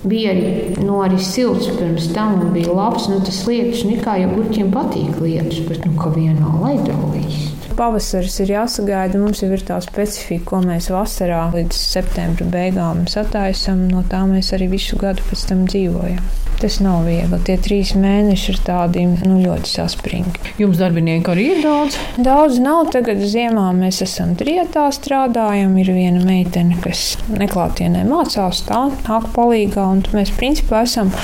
Bija 0.00 0.30
arī, 0.32 0.50
arī 0.80 1.18
silts 1.20 1.68
pirms 1.76 2.06
tam, 2.14 2.38
un 2.40 2.54
bija 2.54 2.72
labs. 2.72 3.08
Nu, 3.10 3.18
tas 3.24 3.42
lietus, 3.48 3.84
nu, 3.84 3.98
kā 4.00 4.16
jau 4.22 4.30
gurķiem 4.32 4.70
patīk 4.72 5.18
lietus, 5.20 5.60
bet 5.68 5.84
nu, 5.84 5.92
ka 6.00 6.12
vienā 6.14 6.54
laidā 6.62 6.96
līst. 7.12 7.68
Pavasaris 7.76 8.38
ir 8.44 8.54
jāsagaida. 8.54 9.20
Mums 9.20 9.44
jau 9.44 9.50
ir 9.52 9.64
tā 9.64 9.76
specifika, 9.84 10.46
ko 10.50 10.62
mēs 10.64 10.90
vasarā 10.92 11.46
līdz 11.54 11.76
septembra 11.76 12.48
beigām 12.52 13.04
sataisām. 13.12 13.86
No 13.92 14.04
tā 14.08 14.24
mēs 14.28 14.54
arī 14.56 14.70
visu 14.72 15.00
gadu 15.00 15.24
pēc 15.28 15.48
tam 15.52 15.66
dzīvojam. 15.68 16.49
Tas 16.60 16.74
nav 16.84 17.06
viegli. 17.08 17.38
Tie 17.46 17.54
trīs 17.56 17.94
mēneši 17.96 18.50
ir 18.52 18.58
tādi 18.66 19.06
nu, 19.08 19.38
ļoti 19.40 19.70
saspringti. 19.70 20.50
Jums 20.60 20.76
darbinieku 20.76 21.32
arī 21.32 21.46
ir 21.54 21.62
daudz. 21.64 21.96
Daudz 22.20 22.58
nav. 22.60 22.90
Tagad 22.92 23.22
ziemā 23.24 23.70
mēs 23.78 24.02
esam 24.04 24.34
trijotā 24.36 24.82
strādājam. 24.92 25.72
Ir 25.80 25.88
viena 25.96 26.20
meitene, 26.20 26.76
kas 26.84 27.14
neklātienē 27.32 28.02
mācās, 28.08 28.60
tā 28.68 28.82
nāk 29.06 29.30
palīgā. 29.32 29.86
Un 29.88 30.04
mēs 30.12 30.34
principā 30.36 30.82
esam 30.84 31.14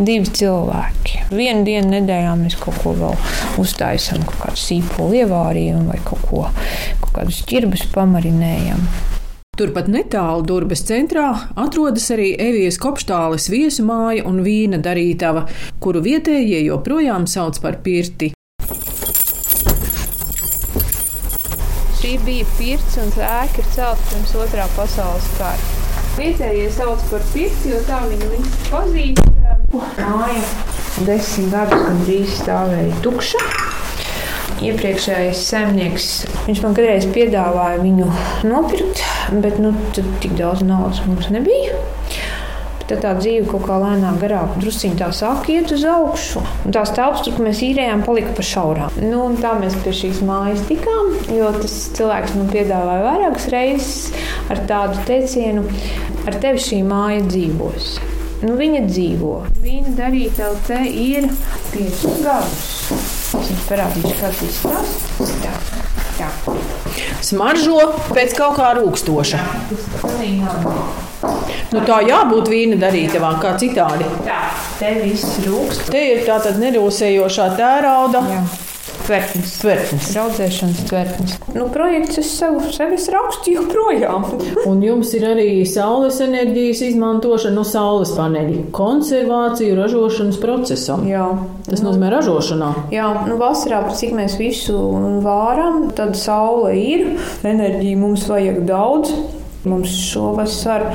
divi 0.00 0.26
cilvēki. 0.40 1.22
Vienu 1.30 1.62
dienu 1.68 1.94
nedēļā 1.94 2.34
mēs 2.42 2.58
kaut 2.58 2.82
ko 2.82 2.96
vēl 2.98 3.14
uztaisām, 3.62 4.26
kaut 4.26 4.42
kādu 4.42 4.64
sīpolu 4.64 5.22
ievārījumu 5.22 5.86
vai 5.92 6.02
kaut, 6.02 6.26
ko, 6.26 6.44
kaut 7.06 7.14
kādus 7.20 7.44
ķirbus 7.46 7.86
pamarinējam. 7.94 8.82
Turpat 9.60 9.90
netālu 9.92 10.40
Durbes 10.48 10.80
centrā 10.88 11.26
atrodas 11.60 12.06
arī 12.14 12.30
Evijas 12.40 12.78
kopštāles 12.80 13.50
viesu 13.52 13.82
māja 13.84 14.22
un 14.24 14.38
vīna 14.40 14.78
darītava, 14.80 15.42
kuru 15.84 16.00
vietējie 16.06 16.62
joprojām 16.64 17.26
sauc 17.28 17.58
par 17.60 17.76
pirti. 17.84 18.30
Šī 21.98 22.14
bija 22.24 22.48
pirts 22.56 22.96
un 23.04 23.12
ēka 23.12 23.60
ir 23.60 23.68
celta 23.74 24.00
pirms 24.14 24.32
otrā 24.46 24.64
pasaules 24.78 25.28
kara. 25.36 25.68
Vietējie 26.16 26.72
sauc 26.78 27.04
par 27.12 27.28
pirti, 27.34 27.74
jo 27.74 27.84
tā 27.84 28.00
viņa 28.08 28.32
visi 28.32 28.64
pazīst. 28.72 29.28
Māja 30.00 31.04
desmit 31.04 31.52
gadus 31.52 31.84
gandrīz 31.84 32.40
stāvēja 32.40 33.04
tukša. 33.04 33.44
Iepriekšējais 34.60 35.44
saimnieks 35.52 36.12
viņš 36.48 36.64
man 36.64 36.80
kādreiz 36.80 37.12
piedāvāja 37.12 37.84
viņu 37.84 38.08
nopirkt, 38.48 39.04
bet 39.30 39.58
nu, 39.62 39.72
tik 39.94 40.34
daudz 40.38 40.64
naudas 40.66 41.02
mums 41.06 41.30
nebija. 41.32 41.78
Tad 42.90 43.04
tā 43.04 43.10
dzīve 43.20 43.46
kaut 43.46 43.68
kā 43.68 43.76
lēnām 43.78 44.16
garāk, 44.18 44.56
druskuļi 44.58 44.98
tā 44.98 45.12
sāka 45.14 45.52
iet 45.54 45.70
uz 45.70 45.84
augšu. 45.86 46.40
Un 46.66 46.74
tās 46.74 46.90
telpas, 46.96 47.22
kur 47.22 47.44
mēs 47.46 47.60
īrējām, 47.62 48.02
palika 48.02 48.34
pa 48.34 48.42
šaurām. 48.42 48.96
Nu, 49.04 49.28
tā 49.38 49.52
mēs 49.60 49.76
pie 49.84 49.92
šīs 49.94 50.24
mājas 50.26 50.64
tikām, 50.66 51.12
jo 51.30 51.52
tas 51.54 51.76
cilvēks 51.94 52.34
man 52.34 52.50
piedāvāja 52.50 53.04
vairākas 53.06 53.46
reizes 53.54 54.24
ar 54.50 54.64
tādu 54.66 54.98
teicienu, 55.06 55.62
ar 56.26 56.40
tevi 56.42 56.64
šī 56.66 56.80
māja 56.90 57.22
dzīvos. 57.28 57.92
Nu, 58.40 58.56
viņa 58.58 58.82
dzīvo. 58.88 59.36
Viņa 59.62 59.94
darītāja 59.98 60.58
te 60.66 60.80
ir 60.88 61.30
5 61.76 62.24
gadus. 62.24 62.66
Es 62.90 63.52
jums 63.52 63.68
parādīšu, 63.68 64.16
kā 64.16 64.32
tas 64.32 64.42
izskatās. 64.48 65.89
Tā. 66.20 66.28
Smaržo 67.24 67.78
pēc 68.12 68.34
kaut 68.36 68.58
kā 68.58 68.74
rūkstoša. 68.76 69.40
Nu, 71.70 71.82
tā 71.86 72.00
jābūt 72.04 72.50
vīna 72.50 72.76
darītavā, 72.80 73.34
kā 73.40 73.54
citādi. 73.60 74.08
Tā, 74.26 74.40
te 74.80 74.94
viss 75.00 75.38
rūkst. 75.46 75.88
Te 75.92 76.02
ir 76.14 76.24
tā 76.26 76.40
tad 76.44 76.58
nerūsējošā 76.60 77.52
tērauda. 77.60 78.24
Jā. 78.34 78.42
Tvertnes. 79.10 79.56
Tvertnes. 79.58 80.08
Raudzēšanas 80.14 80.80
tvertnes. 80.86 81.32
Nu, 81.56 81.64
projekts 81.74 82.20
es 82.20 82.28
sev, 82.30 82.60
sev 82.70 82.92
es 82.94 83.08
rakstu 83.10 83.56
joprojām. 83.56 84.22
Un 84.70 84.84
jums 84.86 85.10
ir 85.18 85.24
arī 85.26 85.46
saules 85.66 86.20
enerģijas 86.22 86.84
izmantošana 86.92 87.56
no 87.56 87.64
saules 87.66 88.12
paneļa, 88.14 88.68
konservācija 88.76 89.74
ražošanas 89.80 90.38
procesā. 90.38 91.00
Jā. 91.10 91.26
Tas 91.66 91.82
nozīmē 91.82 92.12
ražošanā. 92.14 92.70
Jā, 92.94 93.08
nu 93.26 93.40
vasarā, 93.42 93.82
cik 93.98 94.14
mēs 94.14 94.38
visu 94.38 94.78
vāram, 95.26 95.88
tad 95.98 96.14
saule 96.14 96.78
ir. 96.78 97.06
Enerģija 97.42 97.98
mums 97.98 98.30
vajag 98.30 98.62
daudz. 98.70 99.39
Mums 99.68 99.92
šovasar, 99.92 100.86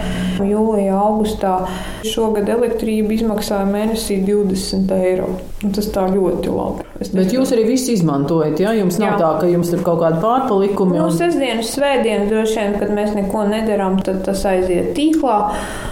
jūlijā, 0.42 0.96
augustā, 0.98 1.60
šogad 2.02 2.48
elektrība 2.50 3.14
izmaksāja 3.14 3.68
mēnesī 3.70 4.18
20 4.26 4.90
eiro. 4.96 5.28
Un 5.62 5.76
tas 5.76 5.86
tā 5.94 6.08
ļoti 6.10 6.50
labi. 6.50 6.86
Es 6.98 7.12
Bet 7.14 7.34
jūs 7.36 7.54
arī 7.54 7.68
visu 7.70 7.94
izmantojat, 7.94 8.58
ja 8.64 8.74
jums 8.74 8.98
nav 8.98 9.12
Jā. 9.12 9.20
tā, 9.22 9.30
ka 9.44 9.52
jums 9.52 9.70
tur 9.70 9.86
kaut 9.86 10.02
kāda 10.02 10.18
pārpalikuma. 10.24 10.98
Nu, 10.98 11.08
sestdienas, 11.14 11.70
svētdienas 11.78 12.30
droši 12.32 12.58
vien, 12.58 12.76
kad 12.82 12.94
mēs 12.98 13.14
neko 13.14 13.46
nedarām, 13.54 14.00
tad 14.06 14.24
tas 14.26 14.42
aiziet 14.50 14.96
tīklā. 14.98 15.40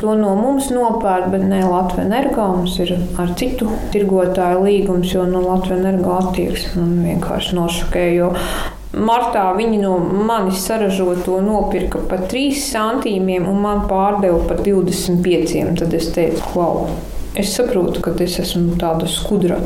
To 0.01 0.17
no 0.17 0.33
mums 0.39 0.73
nopērk, 0.73 1.29
bet 1.33 1.45
ne 1.45 1.61
Latvijas 1.67 2.07
energo. 2.07 2.49
Mums 2.57 2.79
ir 2.81 2.95
ar 3.21 3.35
citu 3.37 3.69
tirgotāju 3.93 4.65
līgums, 4.65 5.13
jo 5.13 5.29
no 5.29 5.45
Latvijas 5.45 5.83
energo 5.83 6.17
attieksme 6.23 6.87
vienkārši 7.05 7.59
nošokē. 7.61 8.07
Jo 8.17 8.33
Martā 8.93 9.47
viņi 9.57 9.79
no 9.81 9.95
manis 9.97 10.59
saražoto 10.67 11.39
nopirka 11.41 11.97
par 12.09 12.27
3 12.29 12.59
centīmiem 12.61 13.47
un 13.49 13.57
man 13.63 13.87
pārdeva 13.89 14.43
par 14.45 14.61
25. 14.61 15.63
Tad 15.79 15.95
es 15.97 16.11
teicu, 16.13 16.43
klau, 16.51 16.85
es 17.33 17.55
saprotu, 17.57 18.03
ka 18.05 18.13
es 18.21 18.37
esmu 18.43 18.77
tāda 18.77 19.09
skudra. 19.09 19.57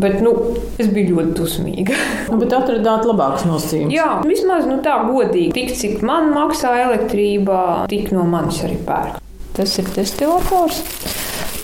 Bet 0.00 0.20
nu, 0.22 0.32
es 0.78 0.86
biju 0.94 1.16
ļoti 1.16 1.34
dusmīga. 1.34 1.96
Nu, 2.30 2.38
bet 2.38 2.54
atradāt 2.54 3.08
labākus 3.10 3.42
nosacījumus. 3.48 3.94
Jā, 3.96 4.20
vismaz 4.22 4.68
nu, 4.70 4.78
tā 4.84 5.00
godīgi. 5.08 5.50
Tik 5.56 5.74
cik 5.74 6.04
man 6.06 6.30
maksā 6.30 6.76
elektrība, 6.84 7.88
tik 7.90 8.12
no 8.14 8.22
manis 8.30 8.62
arī 8.68 8.78
pērk. 8.86 9.18
Tas 9.56 9.74
ir 9.82 9.90
destilators, 9.96 10.78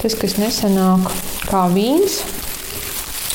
tas, 0.02 0.18
kas 0.18 0.34
nesenāk 0.42 1.06
kā 1.46 1.68
vīns, 1.70 2.18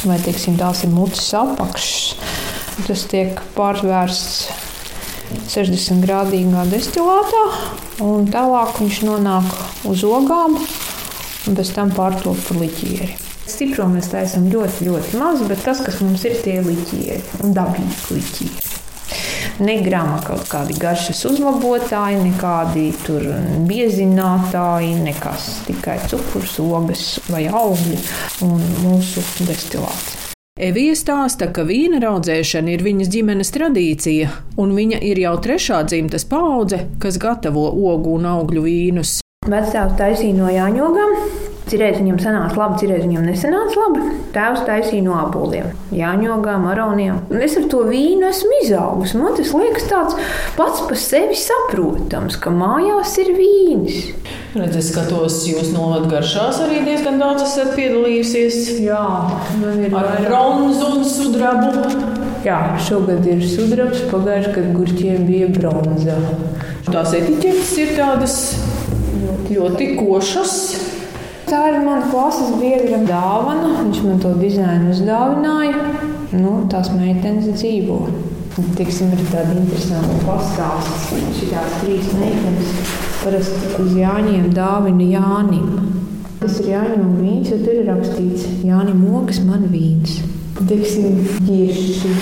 vai 0.03 0.19
teiksim, 0.19 0.59
tās 0.59 0.83
ir 0.83 0.91
mutes 0.91 1.31
apakšas. 1.39 2.40
Tas 2.87 3.03
tiek 3.11 3.39
pārvērsts 3.55 4.49
60 5.51 6.03
grādīgā 6.03 6.65
destilātā, 6.71 7.43
un 8.03 8.29
tālāk 8.31 8.79
viņš 8.81 9.01
nonāk 9.07 9.51
uz 9.91 10.03
ogām, 10.07 10.57
un 10.57 11.59
pēc 11.59 11.73
tam 11.75 11.93
pārtop 11.95 12.39
par 12.47 12.61
liķieri. 12.63 13.15
Stipro 13.51 13.87
mēs 13.91 14.11
taisām 14.11 14.47
ļoti, 14.51 14.87
ļoti 14.87 15.19
maz, 15.19 15.43
bet 15.49 15.63
tas, 15.65 15.81
kas 15.83 15.99
mums 16.03 16.23
ir, 16.27 16.37
tie 16.45 16.59
liķieri 16.63 17.43
un 17.43 17.55
dabīgi 17.57 18.15
liķieri. 18.15 18.69
Ne 19.61 19.75
grāmatā 19.83 20.31
kaut 20.31 20.47
kādi 20.49 20.77
garšas 20.79 21.25
uzlabotāji, 21.29 22.21
nekādi 22.23 22.87
tur 23.05 23.27
biezinātāji, 23.69 24.95
nekas. 25.03 25.49
Tikai 25.67 25.99
cukurs, 26.07 26.55
ogas 26.63 27.05
vai 27.27 27.43
augļi 27.51 27.99
un 28.47 28.65
mūsu 28.85 29.25
destilāts. 29.45 30.20
Evija 30.61 30.93
stāsta, 30.93 31.47
ka 31.49 31.63
vīna 31.65 31.97
audzēšana 32.05 32.75
ir 32.75 32.83
viņas 32.85 33.07
ģimenes 33.09 33.49
tradīcija, 33.55 34.27
un 34.61 34.75
viņa 34.77 34.99
ir 35.09 35.17
jau 35.23 35.31
trešā 35.41 35.79
dzimtas 35.89 36.27
paudze, 36.29 36.83
kas 37.01 37.17
gatavo 37.17 37.63
ogu 37.89 38.13
un 38.19 38.27
augļu 38.29 38.61
vīnus. 38.67 39.15
Vecāks 39.49 39.97
taisīja 39.97 40.37
no 40.37 40.51
jāņogām, 40.53 41.15
Cirēs 41.71 42.01
viņam 42.01 42.17
sanāca 42.19 42.57
labi, 42.59 42.79
cirēs 42.81 43.05
viņam 43.05 43.27
nesanāca 43.29 43.79
labi. 43.79 44.01
Tēvs 44.35 44.65
taisīja 44.67 45.05
no 45.05 45.13
apelsīniem, 45.21 45.69
jāņogām, 45.95 46.65
aroniem. 46.67 47.21
Un 47.31 47.45
es 47.45 47.55
ar 47.55 47.69
to 47.71 47.85
vīnu 47.87 48.27
esmu 48.27 48.57
izaugusi. 48.65 49.15
Man 49.21 49.37
tas 49.37 49.53
liekas 49.55 49.87
tāds 49.87 50.17
pats 50.57 50.83
par 50.89 50.99
sevi 50.99 51.37
saprotams, 51.39 52.35
ka 52.43 52.51
mājās 52.51 53.15
ir 53.23 53.31
vīns. 53.37 54.01
Redz, 54.51 54.75
es 54.81 54.91
skatos, 54.91 55.37
jūs 55.47 55.71
novada 55.71 56.11
garšās 56.11 56.59
arī 56.65 56.81
diezgan 56.83 57.21
daudz 57.23 57.45
esat 57.45 57.71
piedalījusies. 57.77 58.59
Jā, 58.83 58.99
man 59.61 59.79
ir 59.79 59.95
ar 59.95 60.11
bronzu 60.27 60.91
un 60.97 61.07
sudrabu. 61.07 61.87
Jā, 62.43 62.59
šogad 62.83 63.23
ir 63.31 63.47
sudrabs, 63.47 64.03
pagājušajā 64.11 64.57
gadā 64.57 64.75
gurķiem 64.75 65.23
bija 65.29 65.47
bronza. 65.55 66.19
Tās 66.89 67.15
etiķetes 67.15 67.75
ir 67.79 67.95
tādas 67.95 68.39
ļoti 69.47 69.93
košas. 70.01 70.90
Tā 71.51 71.65
ir 71.67 71.81
mana 71.83 72.05
klases 72.07 72.53
biedra 72.61 73.01
dāvana. 73.03 73.73
Viņš 73.81 73.97
man 74.05 74.19
to 74.23 74.29
dizainu 74.39 74.93
uzdāvināja. 74.93 75.81
Nu, 76.31 76.53
tās 76.71 76.87
meitenes 76.95 77.49
dzīvo. 77.57 77.97
Tiksim, 78.77 79.11
ir 79.11 79.25
tāda 79.33 79.57
interesanta 79.59 80.15
pastāsts. 80.23 81.09
Šīs 81.41 81.75
trīs 81.81 82.07
meitenes 82.15 82.71
parasti 83.19 83.73
uz 83.83 83.91
Jāņiem 83.99 84.47
dāvina 84.55 85.09
Jānim. 85.09 85.67
Tas 86.39 86.55
ir 86.63 86.71
Jāņa 86.71 87.01
un 87.01 87.11
vīns, 87.19 87.51
jo 87.51 87.59
tur 87.65 87.81
ir 87.81 87.91
rakstīts 87.91 88.47
Jānis 88.63 88.99
Mokas, 89.03 89.43
man 89.43 89.67
vīns. 89.75 90.21
Tiksim, 90.71 91.19
ģirši. 91.51 92.15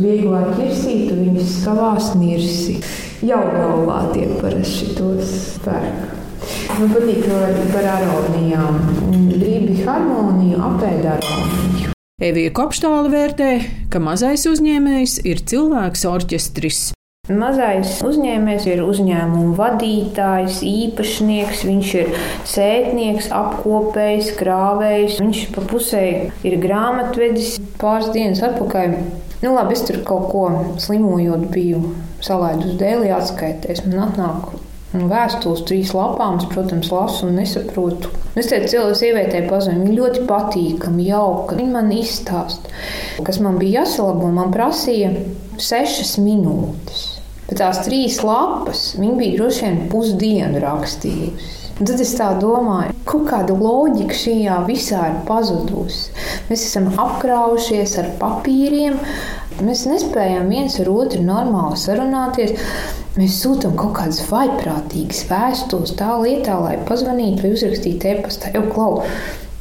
Vieglāk 0.00 0.56
ķirsīt, 0.56 1.12
viņas 1.12 1.54
skavās 1.60 2.14
nirsi. 2.16 2.80
Jau 3.28 3.44
galvā 3.52 4.06
tie 4.16 4.30
parasti 4.40 4.94
tos 4.96 5.58
pērk. 5.68 6.23
Man 6.78 6.90
patīk 6.94 7.28
arī 7.30 7.68
par 7.72 7.90
aronijām. 7.96 8.80
Gribi 9.34 9.80
harmoniju, 9.84 10.58
apēd 10.70 11.06
aroniju. 11.16 11.94
Evija 12.24 12.52
Kopštāla 12.54 13.10
vērtē, 13.10 13.52
ka 13.90 14.00
mazais 14.02 14.46
uzņēmējs 14.46 15.20
ir 15.26 15.40
cilvēks 15.50 16.04
orķestris. 16.06 16.82
Mazais 17.24 18.02
uzņēmējs 18.04 18.66
ir 18.68 18.82
uzņēmuma 18.84 19.54
vadītājs, 19.56 20.58
īpašnieks, 20.68 21.62
viņš 21.64 21.92
ir 22.02 22.10
sētnieks, 22.44 23.30
apkopējs, 23.32 24.28
krāvējs. 24.36 25.22
Viņš 25.24 25.40
pa 25.54 25.64
pusē 25.70 26.04
ir 26.44 26.58
grāmatvedis 26.60 27.56
pāris 27.80 28.12
dienas 28.12 28.44
atpakaļ. 28.44 28.98
Nu, 29.40 29.54
labi, 29.56 29.72
es 29.72 29.86
tur 29.88 30.02
kaut 30.04 30.28
ko 30.34 30.44
slimojot, 30.84 31.48
biju 31.52 31.80
salaidusi 32.24 32.76
dēlī 32.80 33.10
atskaitēs. 33.16 33.86
Man 33.88 34.04
atnāk 34.10 34.52
Vēstules 34.94 35.64
trīs 35.66 35.90
lapām, 35.96 36.38
es, 36.38 36.46
protams, 36.52 36.90
lasu 36.94 37.26
un 37.26 37.40
nesaprotu. 37.40 38.12
Es 38.38 38.46
teicu, 38.50 38.68
cilvēku 38.76 38.98
sievietei 39.00 39.42
pazinu, 39.48 39.82
viņa 39.82 39.96
ļoti 39.98 40.22
patīkami, 40.28 41.08
jauka. 41.08 41.58
Viņa 41.58 41.74
man 41.74 41.90
izstāsta, 41.94 42.70
kas 43.26 43.40
man 43.42 43.58
bija 43.58 43.82
jāsalabo. 43.82 44.30
Man 44.34 44.54
prasīja 44.54 45.10
sešas 45.58 46.16
minūtes. 46.22 47.02
Bet 47.48 47.58
tās 47.60 47.82
trīs 47.84 48.22
lapas 48.24 48.94
viņa 48.96 49.18
bija 49.18 49.36
droši 49.36 49.66
vien 49.66 49.82
pusdienu 49.92 50.62
rakstījusi. 50.62 51.63
Un 51.74 51.88
tad 51.88 51.98
es 51.98 52.12
tā 52.14 52.28
domāju, 52.38 52.92
kaut 53.02 53.24
kāda 53.26 53.54
loģika 53.58 54.14
šajā 54.14 54.58
visā 54.68 55.08
ir 55.10 55.16
pazudusi. 55.26 56.12
Mēs 56.46 56.68
esam 56.68 56.86
apkraujušies 57.02 57.96
ar 57.98 58.12
papīriem, 58.20 59.00
mēs 59.58 59.82
nespējam 59.90 60.52
viens 60.54 60.78
ar 60.78 60.92
otru 60.92 61.24
normāli 61.26 61.80
sarunāties. 61.82 62.54
Mēs 63.18 63.40
sūtām 63.42 63.74
kaut 63.78 63.96
kādas 63.98 64.22
vaiprātīgas 64.30 65.24
vēstules 65.30 65.96
tā 65.98 66.12
lietā, 66.22 66.60
lai 66.62 66.76
pazvanītu 66.86 67.42
vai 67.42 67.52
uzrakstītu 67.56 68.12
e-pastā. 68.12 68.54
Jau 68.54 68.64
klau, 68.70 69.02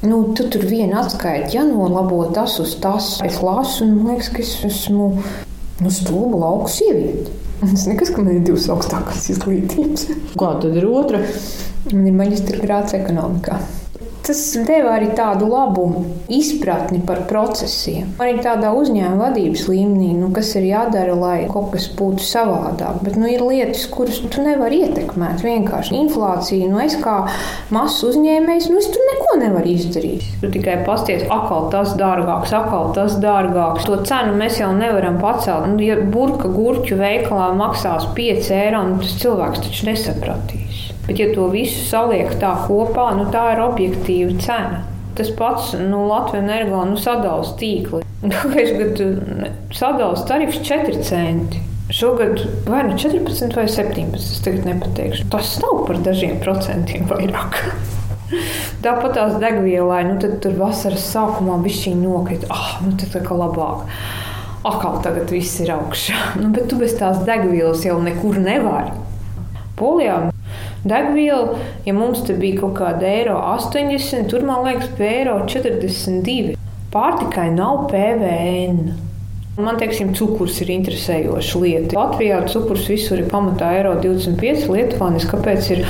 nu, 0.06 0.22
tu 0.38 0.46
tur 0.54 0.70
vienu 0.70 1.00
atskaiti, 1.02 1.58
ja 1.58 1.66
nolabo 1.66 2.28
tas 2.34 2.60
uz 2.62 2.78
tas. 2.82 3.16
Es 3.26 3.42
lasu 3.42 3.88
un 3.88 3.98
man 3.98 4.14
liekas, 4.14 4.30
ka 4.34 4.46
es 4.46 4.54
esmu 4.70 5.10
nu, 5.18 5.90
stulba 5.90 6.46
lauku 6.46 6.70
sieviete. 6.78 7.43
Tas 7.64 7.86
nekas, 7.88 8.12
ka 8.12 8.24
man 8.24 8.36
ir 8.36 8.44
divas 8.44 8.66
augstākās 8.74 9.30
izglītības. 9.32 10.10
Kāda 10.36 10.66
tad 10.66 10.76
ir 10.82 10.90
otra? 10.90 11.22
Man 11.94 12.10
ir 12.10 12.18
maģistra 12.18 12.60
grāts 12.60 12.96
ekonomikā. 12.98 13.62
Tas 14.24 14.40
deva 14.64 14.94
arī 14.96 15.10
tādu 15.18 15.50
labu 15.52 15.84
izpratni 16.32 17.02
par 17.04 17.26
procesiem. 17.28 18.14
Arī 18.24 18.38
tādā 18.46 18.70
uzņēmuma 18.72 19.20
vadības 19.20 19.66
līmenī, 19.68 20.14
nu, 20.16 20.30
kas 20.32 20.54
ir 20.56 20.70
jādara, 20.70 21.12
lai 21.20 21.50
kaut 21.52 21.74
kas 21.74 21.90
būtu 22.00 22.24
savādāk. 22.24 23.02
Bet 23.04 23.18
nu, 23.20 23.28
ir 23.28 23.44
lietas, 23.44 23.84
kuras 23.92 24.22
tu 24.24 24.46
nevari 24.46 24.80
ietekmēt. 24.86 25.44
Vienkārši 25.44 26.00
inflācija, 26.00 26.72
nu, 26.72 26.80
es 26.86 26.96
kā 27.04 27.18
mazs 27.76 28.00
uzņēmējs, 28.14 28.72
nu, 28.72 28.80
es 28.80 28.88
tur 28.96 29.04
neko 29.10 29.38
nevaru 29.44 29.74
izdarīt. 29.76 30.24
Tu 30.40 30.54
tikai 30.56 30.80
pasties, 30.88 31.28
akal 31.28 31.68
tas 31.76 31.92
dārgāks, 32.00 32.56
akal 32.56 32.94
tas 32.96 33.20
dārgāks. 33.20 33.84
To 33.90 34.00
cenu 34.08 34.40
mēs 34.40 34.62
jau 34.64 34.72
nevaram 34.78 35.20
pacelt. 35.20 35.68
Nu, 35.74 35.84
ja 35.84 36.00
burka 36.00 36.48
gurķu 36.48 36.96
veikalā 37.04 37.52
maksās 37.60 38.08
5 38.16 38.54
eiro, 38.56 38.88
nu, 38.88 39.04
tas 39.04 39.20
cilvēks 39.20 39.68
taču 39.68 39.92
nesapratīs. 39.92 40.63
Bet, 41.08 41.20
ja 41.20 41.28
to 41.36 41.50
visu 41.52 41.84
saliek 41.84 42.32
tā 42.40 42.54
kopā, 42.64 43.10
nu, 43.18 43.28
tā 43.34 43.50
ir 43.54 43.64
objektīva 43.66 44.38
cena. 44.40 44.84
Tas 45.18 45.30
pats 45.38 45.74
nu, 45.78 46.06
Latvijas 46.10 46.46
energo 46.46 46.80
nu, 46.90 46.98
sadalījums 46.98 47.54
tīkli. 47.60 48.02
Pagājušajā 48.24 48.78
gadā 48.80 49.52
sadalījums 49.76 50.26
tarifs 50.30 50.64
4 50.64 51.04
centi. 51.06 51.62
Šogad 51.94 52.40
vai 52.66 52.86
nu 52.88 52.96
14 52.98 53.54
vai 53.54 53.68
17, 53.70 54.16
es 54.16 54.42
tagad 54.42 54.66
nepateikšu. 54.66 55.28
Tas 55.30 55.58
nav 55.62 55.84
par 55.86 56.00
dažiem 56.02 56.40
procentiem 56.42 57.06
vairāk. 57.12 57.60
Tāpat 58.84 59.18
tās 59.20 59.36
degvielai, 59.44 60.02
nu 60.08 60.16
tad 60.24 60.40
tur 60.42 60.56
vasaras 60.58 61.06
sākumā 61.12 61.60
bija 61.62 61.82
šī 61.84 61.98
nokrita. 62.00 62.50
Ah, 62.50 62.80
nu 62.82 62.96
tad 62.98 63.12
tā 63.14 63.22
kā 63.28 63.38
labāk. 63.38 63.84
Akā 64.66 64.96
tagad 65.04 65.30
viss 65.36 65.60
ir 65.62 65.76
augšā. 65.76 66.30
Nu, 66.42 66.50
bet 66.56 66.72
tu 66.72 66.80
bez 66.80 66.96
tās 66.98 67.22
degvielas 67.28 67.84
jau 67.86 68.00
nekur 68.02 68.40
nevari. 68.42 68.96
Polijā 69.78 70.33
Degviela, 70.84 71.60
ja 71.86 71.94
mums 71.96 72.26
te 72.28 72.34
bija 72.36 72.60
kaut 72.60 72.76
kāda 72.76 73.08
eiro 73.08 73.38
80, 73.40 74.28
tur 74.32 74.44
man 74.44 74.66
liekas, 74.68 74.90
pie 74.98 75.08
eiro 75.22 75.38
42. 75.48 76.58
Pārtikai 76.92 77.48
nav 77.56 77.88
PVN. 77.94 78.84
Man 79.64 79.80
teiksim, 79.80 80.12
cukurs 80.18 80.60
ir 80.66 80.74
interesējoša 80.76 81.64
lieta. 81.64 81.96
Latvijā 81.96 82.44
cukurs 82.52 82.88
visur 82.92 83.24
ir 83.24 83.32
pamatā 83.32 83.72
eiro 83.80 83.96
25, 84.04 84.68
Lietuvānis 84.74 85.30
kāpēc 85.32 85.76
ir 85.78 85.86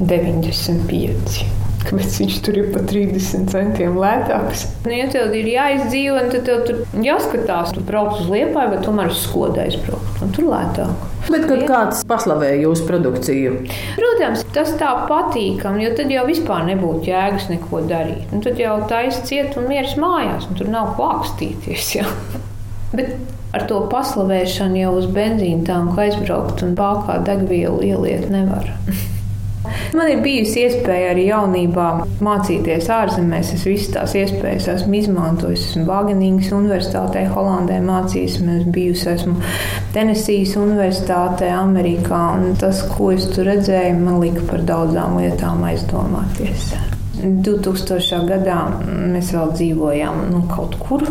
95. 0.00 1.61
Kāpēc 1.82 2.18
viņš 2.20 2.36
tur 2.46 2.58
ir 2.60 2.68
par 2.74 2.84
30 2.88 3.48
centiem 3.50 3.96
lētāks? 3.98 4.66
Nu, 4.86 4.92
ja 4.94 5.08
tev 5.12 5.34
ir 5.36 5.48
jāizdzīvo, 5.50 6.20
tad 6.30 6.44
tev 6.46 6.62
tur 6.68 7.02
jāskatās, 7.04 7.72
tu 7.74 7.82
brauc 7.86 8.20
uz 8.22 8.30
liepāju, 8.30 8.74
vai 8.74 8.78
tomēr 8.84 9.10
uz 9.12 9.24
skodu 9.24 9.62
aizbraukt. 9.64 10.22
Tur 10.36 10.48
lētāk. 10.52 11.08
Bet, 11.28 11.44
kad 11.46 11.64
kāds 11.68 12.00
paslavē 12.08 12.52
jūsu 12.62 12.86
produkciju, 12.88 13.52
protams, 13.98 14.42
tas 14.54 14.72
tā 14.78 14.90
patīkami, 15.10 15.84
jo 15.86 15.92
tad 15.98 16.10
jau 16.10 16.24
vispār 16.28 16.64
nebūtu 16.70 17.12
jēgas 17.12 17.46
neko 17.52 17.84
darīt. 17.90 18.32
Un 18.34 18.42
tad 18.46 18.58
jau 18.62 18.78
taisa 18.90 19.22
ciet 19.28 19.58
un 19.58 19.68
mieras 19.70 19.94
mājās, 20.00 20.48
un 20.48 20.58
tur 20.58 20.72
nav 20.72 20.94
plākstīties. 20.98 21.94
Jā. 21.98 22.08
Bet 22.96 23.14
ar 23.54 23.66
to 23.70 23.84
paslavēšanu 23.92 24.82
jau 24.82 24.92
uz 24.98 25.08
benzīna 25.14 25.66
tanku 25.68 26.02
aizbraukt 26.02 26.64
un 26.66 26.76
bākā 26.78 27.20
degvielu 27.26 27.82
ieliet 27.92 28.30
nevar. 28.32 28.70
Man 29.92 30.08
ir 30.08 30.22
bijusi 30.24 30.62
iespēja 30.64 31.10
arī 31.12 31.26
jaunībā 31.26 31.86
mācīties 32.24 32.86
ārzemēs. 32.94 33.50
Es 33.58 33.64
visas 33.68 33.90
tās 33.92 34.14
iespējas 34.16 34.70
esmu 34.72 34.96
izmantojis. 35.02 35.66
Esmu 35.68 35.84
Wageningas 35.90 36.48
Universitātē, 36.56 37.26
Holandē 37.34 37.76
mācījis, 37.84 38.38
esmu 38.40 38.72
bijusi 38.72 39.10
esmu 39.12 39.34
Tenesijas 39.92 40.54
Universitātē, 40.56 41.50
Amerikā. 41.58 42.22
Tas, 42.62 42.80
ko 42.94 43.10
es 43.12 43.26
tur 43.34 43.50
redzēju, 43.50 43.98
man 44.00 44.16
lika 44.22 44.46
par 44.48 44.64
daudzām 44.70 45.18
lietām 45.20 45.60
aizdomāties. 45.68 46.70
2000. 47.22 48.22
gadā 48.30 48.62
mēs 49.12 49.34
vēl 49.36 49.52
dzīvojām 49.58 50.24
nu, 50.30 50.46
kaut 50.48 50.78
kur 50.80 51.04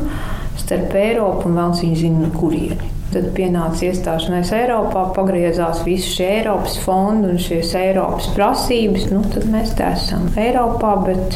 starp 0.57 0.97
Eiropu 0.97 1.51
un 1.51 1.61
vēl 1.61 1.77
viņa 1.83 2.01
zina, 2.01 2.33
kurieni. 2.33 3.00
Tad 3.11 3.25
pienāca 3.35 3.89
iestāšanās 3.89 4.53
Eiropā, 4.55 5.09
pagriezās 5.11 5.81
visi 5.83 6.13
šie 6.13 6.27
Eiropas 6.37 6.77
fondi 6.79 7.27
un 7.33 7.41
šīs 7.43 7.73
Eiropas 7.75 8.29
prasības. 8.37 9.09
Nu, 9.11 9.25
tad 9.33 9.49
mēs 9.51 9.73
te 9.75 9.89
esam 9.89 10.29
Eiropā, 10.39 10.93
bet 11.03 11.35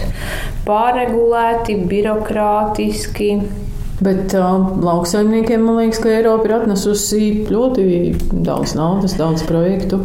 pārregulēti, 0.64 1.76
birokrātiski. 1.92 3.30
Bet 4.00 4.38
uh, 4.40 4.72
lauksaimniekiem 4.88 5.68
man 5.68 5.82
liekas, 5.82 6.00
ka 6.04 6.14
Eiropa 6.16 6.48
ir 6.48 6.56
atnesusi 6.62 7.22
ļoti 7.52 7.86
daudz 8.48 8.78
naudas, 8.80 9.20
daudz 9.20 9.44
projektu. 9.48 10.00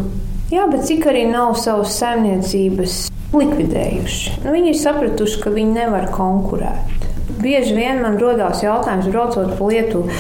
Jā, 0.51 0.67
bet 0.71 0.89
cik 0.91 1.07
arī 1.07 1.29
nav 1.31 1.55
savas 1.63 1.95
saimniecības 2.03 3.05
likvidējuši. 3.31 4.41
Nu, 4.43 4.51
viņi 4.57 4.73
ir 4.75 4.83
sapratuši, 4.83 5.43
ka 5.45 5.55
viņi 5.55 5.79
nevar 5.79 6.11
konkurēt. 6.15 7.11
Bieži 7.41 7.79
vien 7.79 8.03
man 8.03 8.19
rodas 8.19 8.65
jautājums, 8.67 9.07
braucot 9.15 9.55
pa 9.55 9.71
Lietuvu 9.71 10.11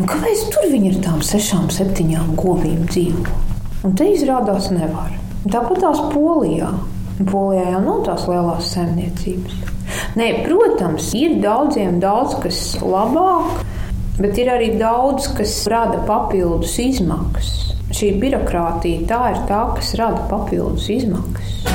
Un 0.00 0.06
kāpēc 0.08 0.46
tur 0.48 0.70
viņi 0.72 0.94
ir 0.94 1.00
tām 1.04 1.18
sešām, 1.20 1.66
septiņām 1.76 2.30
govīm 2.40 2.86
dzīvo? 2.88 3.34
Un 3.84 3.92
te 4.00 4.06
izrādās 4.08 4.70
nevar. 4.72 5.10
Tāpat 5.44 5.82
tās 5.82 6.00
Polijā. 6.14 6.70
Polijā 7.28 7.66
jau 7.74 7.82
nav 7.84 7.98
tās 8.06 8.24
lielās 8.30 8.70
saimniecības. 8.72 9.58
Nē, 10.16 10.28
protams, 10.46 11.10
ir 11.20 11.36
daudziem 11.44 11.98
daudz 12.00 12.38
kas 12.40 12.60
labāk, 12.80 13.60
bet 14.16 14.40
ir 14.40 14.48
arī 14.54 14.70
daudz, 14.80 15.28
kas 15.36 15.58
rada 15.68 16.00
papildus 16.08 16.78
izmaksas. 16.80 17.74
Šī 17.92 18.14
birokrātija 18.22 19.04
tā 19.10 19.20
ir 19.34 19.42
tā, 19.50 19.60
kas 19.76 19.92
rada 20.00 20.24
papildus 20.32 20.88
izmaksas. 20.96 21.68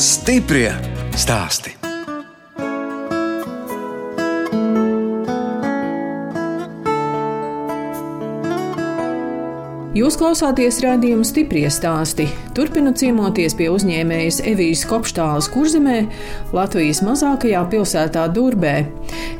Stiprie 0.00 0.72
stāstī! 1.12 1.79
Jūs 10.00 10.14
klausāties 10.16 10.78
rādījuma 10.80 11.26
stipri 11.28 11.66
stāstī. 11.68 12.24
Turpinot 12.56 12.96
ciemoties 12.96 13.52
pie 13.58 13.66
uzņēmējas 13.68 14.38
Evijas 14.48 14.86
Kopštāles 14.88 15.48
kurzemē, 15.52 15.96
Latvijas 16.56 17.02
mazākajā 17.04 17.60
pilsētā 17.68 18.22
Durbē. 18.32 18.72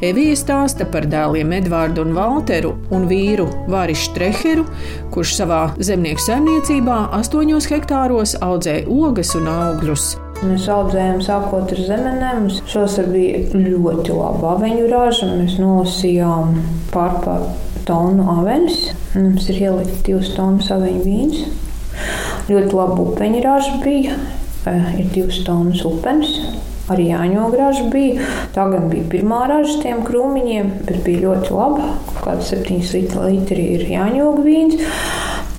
Evija 0.05 0.35
stāsta 0.37 0.85
par 0.91 1.07
dēliem 1.09 1.55
Edvārdu 1.63 2.05
un 2.05 2.13
Valteru 2.19 2.75
un 2.93 3.07
vīru 3.09 3.47
Varišu 3.73 4.13
Treheru, 4.19 4.67
kurš 5.15 5.33
savā 5.39 5.63
zemnieku 5.81 6.27
saimniecībā 6.27 6.99
astoņos 7.23 7.71
hektāros 7.73 8.37
audzē 8.45 8.83
ogas 8.85 9.33
un 9.41 9.49
augļus. 9.55 10.11
Mēs 10.45 10.69
audzējām 10.77 11.25
sākot 11.25 11.73
ar 11.73 11.83
zemenēm. 11.89 12.53
Šos 12.69 13.01
bija 13.09 13.47
ļoti 13.57 14.13
laba 14.13 14.59
aveņu 14.59 14.93
raža. 14.93 15.33
Mēs 15.41 15.57
nolasījām 15.63 16.59
pārpār 16.93 17.49
tonu 17.91 18.27
aveņus. 18.39 18.81
Mums 19.19 19.51
ir 19.51 19.63
ielikt 19.67 20.05
divas 20.07 20.31
tonnas 20.37 20.71
aveņu 20.71 21.03
vīns. 21.05 21.45
Ļoti 22.51 22.77
laba 22.79 22.99
upeņa 23.05 23.43
raža 23.45 23.79
bija. 23.83 24.19
Eh, 24.71 24.91
ir 25.01 25.09
divas 25.15 25.41
tonnas 25.47 25.83
upeņas. 25.89 26.35
Arī 26.91 27.07
jāņogrāža 27.13 27.87
bija. 27.93 28.27
Tā 28.55 28.67
gan 28.73 28.89
bija 28.91 29.07
pirmā 29.13 29.45
raža 29.51 29.79
tiem 29.85 30.03
krūmiņiem, 30.07 30.71
bet 30.87 31.03
bija 31.07 31.29
ļoti 31.29 31.55
laba. 31.55 31.93
Kāda 32.21 32.47
7 32.47 33.15
litri 33.29 33.67
ir 33.77 33.87
jāņoga 33.93 34.47
vīns. 34.47 34.83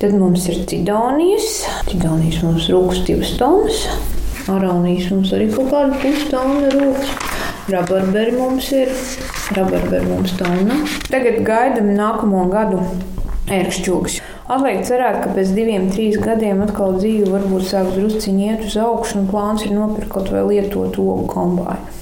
Tad 0.02 0.16
mums 0.18 0.48
ir 0.52 0.64
cidonijas. 0.68 1.62
Cidonijas 1.88 2.42
mums 2.44 2.68
rūks 2.72 3.04
divas 3.08 3.36
tonnas. 3.40 3.84
Aronijas 4.50 5.12
mums 5.14 5.32
arī 5.36 5.48
kaut 5.52 5.70
kāda 5.70 6.00
pustona 6.02 6.72
rūks. 6.74 7.31
Rabarberi 7.70 8.32
mums 8.34 8.72
ir 8.74 8.88
Rabarberi 9.54 10.06
mums 10.08 10.32
tonna. 10.34 10.80
Tagad 11.06 11.36
gaidām 11.46 11.92
nākamo 11.94 12.48
gadu 12.50 12.80
ērkšķūgus. 13.54 14.16
Atliek 14.50 14.82
cerēt, 14.88 15.20
ka 15.22 15.30
pēc 15.36 15.52
diviem, 15.54 15.86
trīs 15.94 16.18
gadiem 16.18 16.64
atkal 16.64 16.96
dzīve 16.98 17.30
varbūt 17.30 17.68
sāks 17.70 17.94
drusciņi 17.94 18.48
iet 18.48 18.66
uz 18.66 18.74
augšu, 18.82 19.20
un 19.20 19.30
plāns 19.30 19.62
ir 19.62 19.76
nopirkt 19.76 20.10
kaut 20.10 20.32
vai 20.34 20.42
lietotu 20.48 21.06
ogu 21.06 21.28
kombāju. 21.30 22.00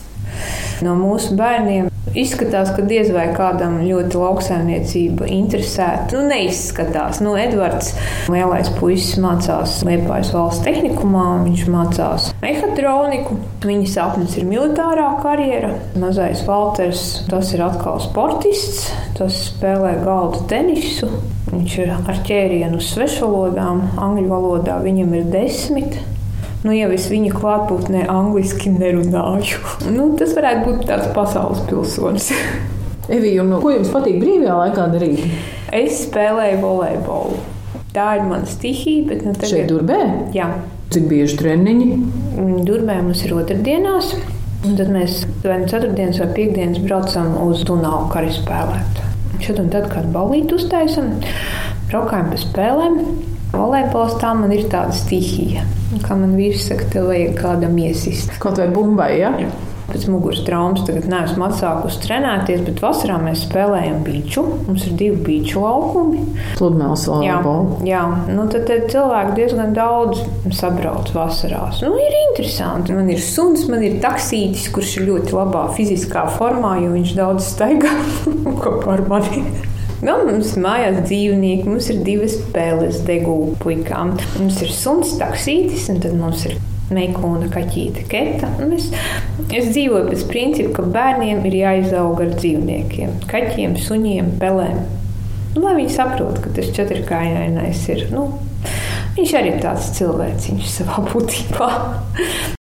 No 0.80 0.96
mūsu 0.96 1.36
bērniem 1.36 1.89
Izskatās, 2.20 2.72
ka 2.76 2.84
diez 2.84 3.08
vai 3.14 3.28
kādam 3.32 3.78
ļoti 3.84 4.18
lauksaimniecība 4.20 5.28
interesēta. 5.32 6.18
Nu, 6.18 6.26
neizskatās. 6.28 7.22
Nu, 7.24 7.32
Edvards, 7.40 7.94
lielais 8.32 8.68
puisis, 8.76 9.16
mācās 9.22 9.78
Liepājas 9.86 10.34
valsts 10.36 10.64
tehnikumā, 10.66 11.26
viņš 11.46 11.64
mācās 11.72 12.30
mehatroniku. 12.42 13.38
Viņa 13.64 13.88
sapnis 13.92 14.36
ir 14.40 14.48
militārā 14.48 15.08
karjera. 15.22 15.72
Mazais 16.00 16.44
Valters, 16.46 17.04
tas 17.30 17.54
ir 17.56 17.64
atkal 17.64 18.00
sportists, 18.04 18.90
tas 19.18 19.42
spēlē 19.48 19.96
galdu 20.04 20.44
tenisu. 20.50 21.10
Viņš 21.50 21.76
ir 21.82 21.92
ar 21.98 22.24
ķērienu 22.26 22.80
svešvalodām, 22.84 23.82
angļu 23.98 24.30
valodā 24.30 24.78
viņam 24.84 25.16
ir 25.18 25.30
desmit. 25.32 26.00
Nu, 26.60 26.74
ja 26.76 26.90
es 26.92 27.06
viņa 27.08 27.32
klātbūtnē 27.38 28.02
angliski 28.12 28.72
nerunāju, 28.74 29.60
nu, 29.94 30.10
tas 30.20 30.34
varētu 30.36 30.66
būt 30.66 30.82
tāds 30.90 31.08
pasaules 31.16 31.62
pilsonis. 31.70 32.28
Evija, 33.16 33.46
nu, 33.46 33.62
ko 33.62 33.72
jums 33.72 33.88
patīk 33.90 34.20
brīvajā 34.20 34.58
laikā 34.58 34.90
darīt? 34.92 35.22
Es 35.74 36.04
spēlēju 36.04 36.60
volejbolu. 36.62 37.40
Tā 37.94 38.10
ir 38.18 38.28
mana 38.28 38.46
stihija. 38.46 39.06
Bet, 39.08 39.24
nu, 39.26 39.32
tagad... 39.34 39.50
Šeit 39.50 39.70
durbē? 39.70 39.98
Jā. 40.36 40.50
Cik 40.94 41.08
bieži 41.10 41.38
treniņi? 41.40 41.88
Durbē 42.66 43.00
mums 43.02 43.24
ir 43.26 43.34
otrdienās. 43.34 44.12
Un 44.66 44.76
tad 44.76 44.92
mēs 44.92 45.24
vai 45.42 45.62
nu 45.62 45.68
ceturtdienas 45.70 46.20
vai 46.20 46.28
piekdienas 46.36 46.82
braucam 46.84 47.32
uz 47.46 47.64
Dunālu 47.66 48.10
kari 48.12 48.30
spēlēt. 48.36 49.00
Šad 49.40 49.62
un 49.62 49.70
tad, 49.72 49.88
kad 49.90 50.10
balīti 50.12 50.58
uztaisam, 50.58 51.14
braukājam 51.88 52.28
pa 52.34 52.40
spēlēm. 52.42 52.98
Volejbols 53.54 54.18
tā 54.22 54.34
man 54.38 54.52
ir 54.54 54.68
tāda 54.70 54.94
stihija. 54.94 55.64
Kā 56.04 56.14
man 56.18 56.36
vīrs 56.38 56.68
saka, 56.70 56.86
tev 56.92 57.10
vajag 57.10 57.34
kādam 57.40 57.74
iesist. 57.82 58.30
Kaut 58.42 58.60
vai 58.62 58.70
bumbai, 58.70 59.10
ja? 59.18 59.34
Jā. 59.42 59.50
Pēc 59.90 60.04
muguras 60.06 60.44
traumas 60.46 60.84
tagad 60.86 61.08
neesmu 61.10 61.42
atsākusi 61.48 61.98
trenēties, 62.04 62.60
bet 62.68 62.78
vasarā 62.84 63.16
mēs 63.18 63.42
spēlējam 63.48 64.04
beigšu. 64.06 64.44
Mums 64.68 64.84
ir 64.86 64.94
divi 65.00 65.18
beigšu 65.26 65.64
laukumi. 65.64 66.20
Pludmales 66.60 67.08
volejbola. 67.10 67.80
Jā, 67.82 68.04
jā. 68.04 68.34
Nu, 68.36 68.44
tad, 68.52 68.68
tad 68.70 68.86
cilvēki 68.92 69.34
diezgan 69.40 69.74
daudz 69.74 70.22
sabrauc 70.54 71.10
vasarās. 71.16 71.82
Nu, 71.82 71.96
ir 71.98 72.14
interesanti. 72.28 72.94
Man 72.94 73.10
ir 73.10 73.18
suns, 73.24 73.66
man 73.72 73.82
ir 73.86 73.98
taksītis, 74.04 74.70
kurš 74.74 75.00
ir 75.00 75.08
ļoti 75.10 75.34
labā 75.34 75.66
fiziskā 75.74 76.28
formā, 76.38 76.76
jo 76.84 76.94
viņš 76.94 77.18
daudz 77.18 77.50
staigā 77.50 77.90
kopā 78.62 78.94
ar 78.94 79.06
mani. 79.10 79.42
Vēl 80.00 80.22
mums 80.24 80.54
mājās 80.56 81.02
dzīvnieki, 81.04 81.68
mums 81.68 81.90
ir 81.92 81.98
divas 82.06 82.38
spēles 82.38 83.02
degu 83.04 83.34
puikām. 83.60 84.14
Mums 84.38 84.60
ir 84.64 84.70
suns, 84.72 85.12
taksītis, 85.20 85.90
un 85.92 85.98
tad 86.00 86.14
mums 86.16 86.46
ir 86.48 86.54
meikona 86.94 87.50
kaķīte 87.52 88.06
keta. 88.08 88.48
Es, 88.72 88.88
es 89.52 89.68
dzīvoju 89.74 90.08
pēc 90.08 90.22
principa, 90.30 90.72
ka 90.78 90.86
bērniem 90.94 91.44
ir 91.50 91.58
jāizaug 91.58 92.22
ar 92.24 92.32
dzīvniekiem, 92.32 93.18
kaķiem, 93.30 93.76
suņiem, 93.84 94.30
pelēm. 94.40 94.78
Nu, 95.54 95.64
lai 95.66 95.74
viņi 95.80 95.92
saprotu, 95.92 96.46
ka 96.46 96.52
tas 96.56 96.70
četrkājainais 96.76 97.82
ir. 97.92 98.06
Nu, 98.14 98.30
viņš 99.18 99.34
arī 99.36 99.52
ir 99.52 99.60
tāds 99.64 99.90
cilvēciņš 99.98 100.70
savā 100.78 101.04
būtībā. 101.10 101.68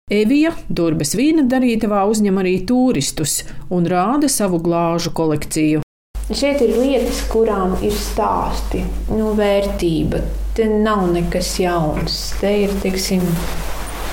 Evija 0.10 0.56
Durbes 0.66 1.14
vīna 1.14 1.46
darītavā 1.46 2.02
uzņem 2.10 2.42
arī 2.42 2.56
turistus 2.66 3.44
un 3.70 3.86
rāda 3.86 4.32
savu 4.32 4.58
glāžu 4.66 5.14
kolekciju. 5.14 5.84
Šeit 6.30 6.60
ir 6.62 6.76
lietas, 6.78 7.24
kurām 7.26 7.72
ir 7.82 7.96
stāsti, 7.98 8.84
nu, 9.10 9.32
vērtība. 9.38 10.22
Te 10.54 10.68
nav 10.70 11.08
nekas 11.10 11.56
jauns. 11.58 12.20
Te 12.38 12.52
ir 12.68 12.76
teiksim, 12.84 13.24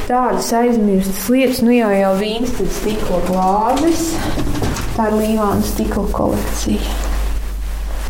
tādas 0.09 0.49
aizmirstas 0.57 1.27
lietas, 1.29 1.61
nu 1.67 1.77
jau 1.77 1.91
jau 1.93 2.15
vīns, 2.17 2.55
tad 2.57 2.73
stikla 2.79 3.21
glāzes. 3.29 4.07
Tā 4.97 5.11
ir 5.11 5.19
līvāna 5.21 5.69
stikla 5.75 6.07
kolekcija. 6.17 7.06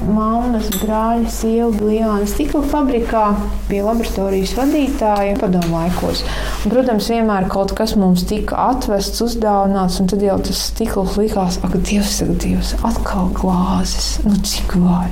Mammas, 0.05 0.69
brāļa, 0.81 1.31
sieva 1.33 1.71
bija 1.73 1.87
Lielāna 1.87 2.29
stikla 2.29 2.63
fabrikā, 2.69 3.25
bija 3.71 3.87
laboratorijas 3.87 4.53
vadītāja 4.59 5.37
padomu 5.41 5.79
laikos. 5.79 6.23
Un, 6.65 6.73
protams, 6.73 7.09
vienmēr 7.13 7.49
kaut 7.53 7.73
kas 7.79 7.97
mums 7.99 8.27
tika 8.29 8.59
atvests, 8.71 9.23
uzdāvināts, 9.25 10.01
un 10.03 10.11
tad 10.13 10.25
jau 10.27 10.37
tas 10.45 10.67
stikls 10.71 11.17
likās, 11.21 11.61
ak, 11.67 11.79
Dievs, 11.89 12.19
ak, 12.25 12.35
Dievs, 12.43 12.75
atkal 12.87 13.31
glāzes, 13.37 14.17
nu 14.27 14.37
cik 14.45 14.77
var. 14.83 15.09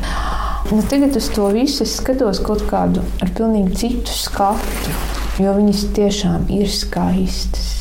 Nu, 0.72 0.80
tagad 0.88 1.16
uz 1.16 1.28
to 1.32 1.48
visu 1.52 1.84
es 1.84 1.96
skatos 1.98 2.40
kaut 2.44 2.64
kādu 2.70 3.04
ar 3.24 3.32
pilnīgi 3.36 3.80
citu 3.82 4.14
skatu, 4.16 4.94
jo 5.40 5.56
viņas 5.56 5.88
tiešām 5.96 6.46
ir 6.56 6.70
skaistas. 6.72 7.72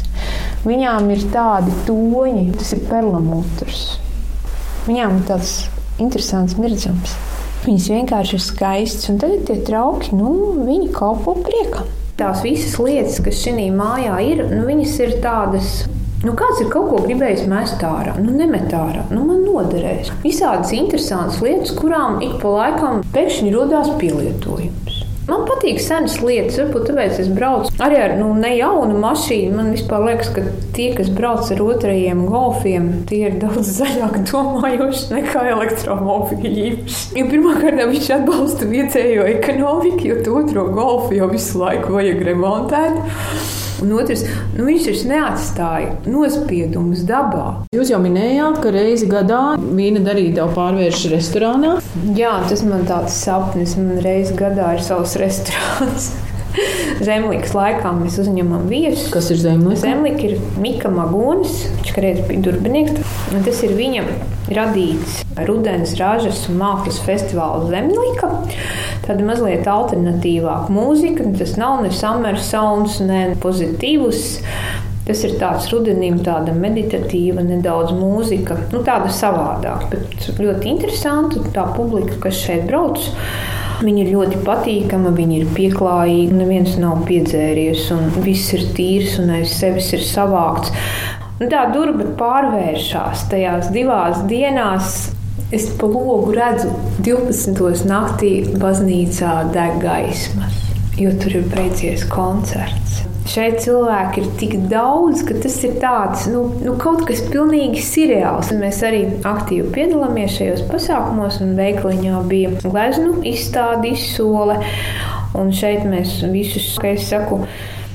Viņām 0.63 1.09
ir 1.11 1.23
tādi 1.31 1.75
toņi, 1.87 2.49
tas 2.55 2.73
ir 2.75 2.83
perlamutrs. 2.87 3.85
Viņām 4.87 5.19
ir 5.19 5.25
tāds 5.27 5.55
interesants 6.01 6.57
mirdzums. 6.59 7.17
Viņas 7.63 7.89
vienkārši 7.93 8.37
ir 8.37 8.43
skaistas, 8.43 9.09
un 9.11 9.19
tagad 9.21 9.45
tie 9.47 9.59
trauki, 9.67 10.11
nu, 10.17 10.31
viņi 10.65 10.91
kalpo 10.95 11.37
priekam. 11.45 11.89
Tās 12.19 12.43
visas 12.45 12.75
lietas, 12.81 13.21
kas 13.25 13.41
šajā 13.41 13.69
mājā 13.73 14.17
ir, 14.27 14.45
nu, 14.51 14.63
viņas 14.69 14.97
ir 15.05 15.19
tādas 15.23 15.83
Nu, 16.23 16.31
kāds 16.39 16.61
ir 16.63 16.69
kaut 16.71 16.85
ko 16.87 17.01
gribējis 17.03 17.41
mest 17.51 17.81
ārā? 17.83 18.13
Nu, 18.15 18.31
nemet 18.31 18.71
ārā, 18.71 19.01
nu, 19.11 19.25
man 19.27 19.41
noderēs. 19.43 20.07
Visādas 20.23 20.71
interesantas 20.71 21.41
lietas, 21.43 21.73
kurām 21.75 22.21
ik 22.23 22.37
pa 22.39 22.53
laikam 22.53 23.01
pēkšņi 23.11 23.51
radās 23.51 23.91
pielietojums. 23.99 24.82
Man 25.23 25.45
patīk 25.47 25.77
senas 25.79 26.17
lietas, 26.19 26.57
varbūt 26.59 26.89
tāpēc 26.89 27.19
es 27.23 27.29
braucu 27.31 27.71
arī 27.83 27.99
ar 28.03 28.15
nu, 28.19 28.33
ne 28.35 28.49
jaunu 28.57 28.97
mašīnu. 28.99 29.53
Man 29.55 29.71
vispār 29.71 30.03
liekas, 30.03 30.33
ka 30.35 30.43
tie, 30.75 30.89
kas 30.97 31.11
brauc 31.15 31.47
ar 31.53 31.63
otrajiem 31.63 32.25
golfiem, 32.27 32.89
tie 33.07 33.21
ir 33.29 33.39
daudz 33.39 33.71
zaļāk 33.79 34.19
domājoši 34.27 35.15
nekā 35.15 35.47
elektromobīļi. 35.55 36.69
Jo 37.15 37.27
pirmkārt, 37.31 37.83
viņš 37.93 38.13
atbalsta 38.19 38.67
vietējo 38.67 39.27
ekonomiku, 39.37 40.09
jo 40.11 40.39
otro 40.43 40.67
golfu 40.75 41.15
jau 41.15 41.31
visu 41.31 41.63
laiku 41.63 41.95
vajag 41.95 42.25
remontēt. 42.33 43.62
Un 43.83 43.91
otrs, 43.99 44.23
nu, 44.55 44.63
viņš 44.67 44.85
taču 44.87 45.07
neatstāja 45.11 45.95
nospiedumus 46.07 47.03
dabā. 47.07 47.47
Jūs 47.75 47.91
jau 47.91 47.99
minējāt, 48.03 48.61
ka 48.63 48.71
reizi 48.71 49.09
gadā 49.11 49.41
vīna 49.59 50.03
darītava 50.05 50.53
pārvērš 50.55 51.07
restorānā. 51.11 51.77
Jā, 52.15 52.37
tas 52.47 52.63
man 52.67 52.87
tāds 52.87 53.17
sapnis. 53.25 53.75
Man 53.79 53.99
reizi 54.05 54.37
gadā 54.39 54.77
ir 54.77 54.85
savs 54.85 55.17
restorāns. 55.19 56.13
Zemlīkas 57.07 57.53
laikā 57.57 57.91
mēs 57.97 58.19
uzņemam 58.21 58.67
viesus. 58.71 59.09
Kas 59.13 59.29
ir 59.33 59.41
zemlīka? 59.41 59.81
Zemlīka 59.83 60.27
ir 60.29 60.37
Mika 60.61 60.91
Magonis, 60.93 61.63
viņš 61.79 61.93
kādreiz 61.95 62.21
bija 62.29 62.45
darbinieks. 62.47 63.17
Tas 63.33 63.63
ir 63.65 63.75
viņa 63.77 64.05
radīts 64.53 65.21
rudens, 65.47 65.95
ražas 65.99 66.43
un 66.51 66.59
mākslas 66.61 67.01
festivāla 67.05 67.67
Zemlīka. 67.71 68.29
Tāda 69.07 69.25
mazliet 69.27 69.67
alternatīvāka 69.69 70.73
mūzika. 70.73 71.27
Tas 71.39 71.57
nav 71.59 71.81
ne 71.83 71.91
summer 71.95 72.39
sounds, 72.39 72.99
ne 73.03 73.25
pozitīvs. 73.43 74.23
Tas 75.03 75.19
ir 75.27 75.33
tāds 75.35 75.65
rudenim, 75.67 76.21
tāda 76.23 76.53
meditatīva, 76.55 77.43
nedaudz 77.43 77.91
mūzika, 77.97 78.55
nu, 78.71 78.79
tāda 78.87 79.09
savādāka, 79.11 79.89
bet 79.91 80.29
ļoti 80.39 80.71
interesanta. 80.71 81.41
Tā 81.51 81.65
publika, 81.75 82.15
kas 82.23 82.39
šeit 82.39 82.63
brauc, 82.69 83.03
Viņa 83.83 84.03
ir 84.05 84.13
ļoti 84.13 84.37
patīkama, 84.45 85.11
viņa 85.11 85.39
ir 85.41 85.49
pieklājīga, 85.57 86.37
neviens 86.39 86.77
nav 86.79 87.01
piedzēries, 87.07 87.89
un 87.91 88.07
viss 88.23 88.53
ir 88.55 88.63
tīrs 88.77 89.17
un 89.19 89.33
aiz 89.35 89.57
sevis 89.57 89.89
ir 89.97 90.05
savākts. 90.07 90.71
Un 91.41 91.51
tā 91.51 91.65
durba 91.73 92.07
pārvēršas 92.19 93.25
tajās 93.33 93.73
divās 93.75 94.23
dienās. 94.29 94.93
Es 95.53 95.67
pa 95.77 95.89
logu 95.89 96.31
redzu, 96.33 96.71
12. 97.03 97.83
naktī 97.89 98.31
baznīcā 98.61 99.35
deg 99.53 99.81
gaismas, 99.83 100.61
jo 100.97 101.11
tur 101.19 101.41
ir 101.41 101.49
beidzies 101.51 102.07
koncerts. 102.13 103.03
Šeit 103.23 103.61
cilvēki 103.63 104.19
ir 104.19 104.31
tik 104.39 104.55
daudz, 104.71 105.21
ka 105.23 105.37
tas 105.45 105.55
ir 105.63 105.77
tāds 105.79 106.25
nu, 106.27 106.41
nu, 106.59 106.73
kaut 106.79 107.05
kas 107.07 107.21
pilnīgi 107.31 107.79
sirreāls. 107.83 108.51
Mēs 108.59 108.81
arī 108.83 109.05
aktīvi 109.27 109.69
piedalāmies 109.73 110.35
šajos 110.35 110.65
pasākumos, 110.67 111.39
un 111.45 111.55
veikaliņā 111.59 112.19
bija 112.27 112.51
gleznu 112.65 113.21
izstāde, 113.31 113.93
izsole. 113.95 114.59
Un 115.39 115.55
šeit 115.55 115.87
mēs 115.89 116.19
visus, 116.33 116.67
kā 116.81 116.91
es 116.97 117.07
saku, 117.09 117.39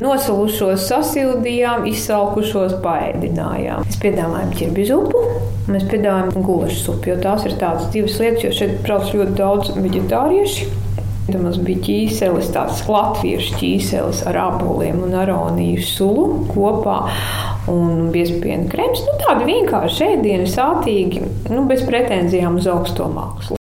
nosalušos 0.03 0.89
sasildījām, 0.89 1.85
izsalkušos 1.93 2.79
paēdinājām. 2.83 3.85
Mēs 3.85 4.01
piedāvājam 4.03 4.53
ķirbju 4.57 4.89
zupu, 4.89 5.23
mēs 5.69 5.87
piedāvājam 5.93 6.49
gulašu 6.49 6.83
supu, 6.87 7.13
jo 7.13 7.21
tās 7.23 7.45
ir 7.47 7.61
tādas 7.61 7.91
divas 7.95 8.19
lietas, 8.23 8.49
jo 8.49 8.57
šeit 8.63 8.79
brauc 8.87 9.13
ļoti 9.13 9.39
daudz 9.39 9.75
veģetārieši. 9.77 10.71
Tad 11.29 11.43
mums 11.45 11.59
bija 11.61 11.83
ķīselis, 11.85 12.47
tāds 12.55 12.79
latviešu 12.89 13.59
ķīselis 13.61 14.23
ar 14.31 14.39
aboliem 14.47 15.03
un 15.05 15.13
aroniju 15.21 15.83
sulu 15.85 16.23
kopā 16.49 17.03
un 17.69 18.07
biespienu 18.15 18.65
krems. 18.73 19.03
Nu, 19.05 19.19
tādi 19.21 19.51
vienkārši 19.51 20.07
ēdieni, 20.07 20.49
sātīgi, 20.49 21.21
nu, 21.53 21.67
bez 21.69 21.85
pretenzijām 21.85 22.57
uz 22.57 22.71
augsto 22.73 23.11
mākslu. 23.13 23.59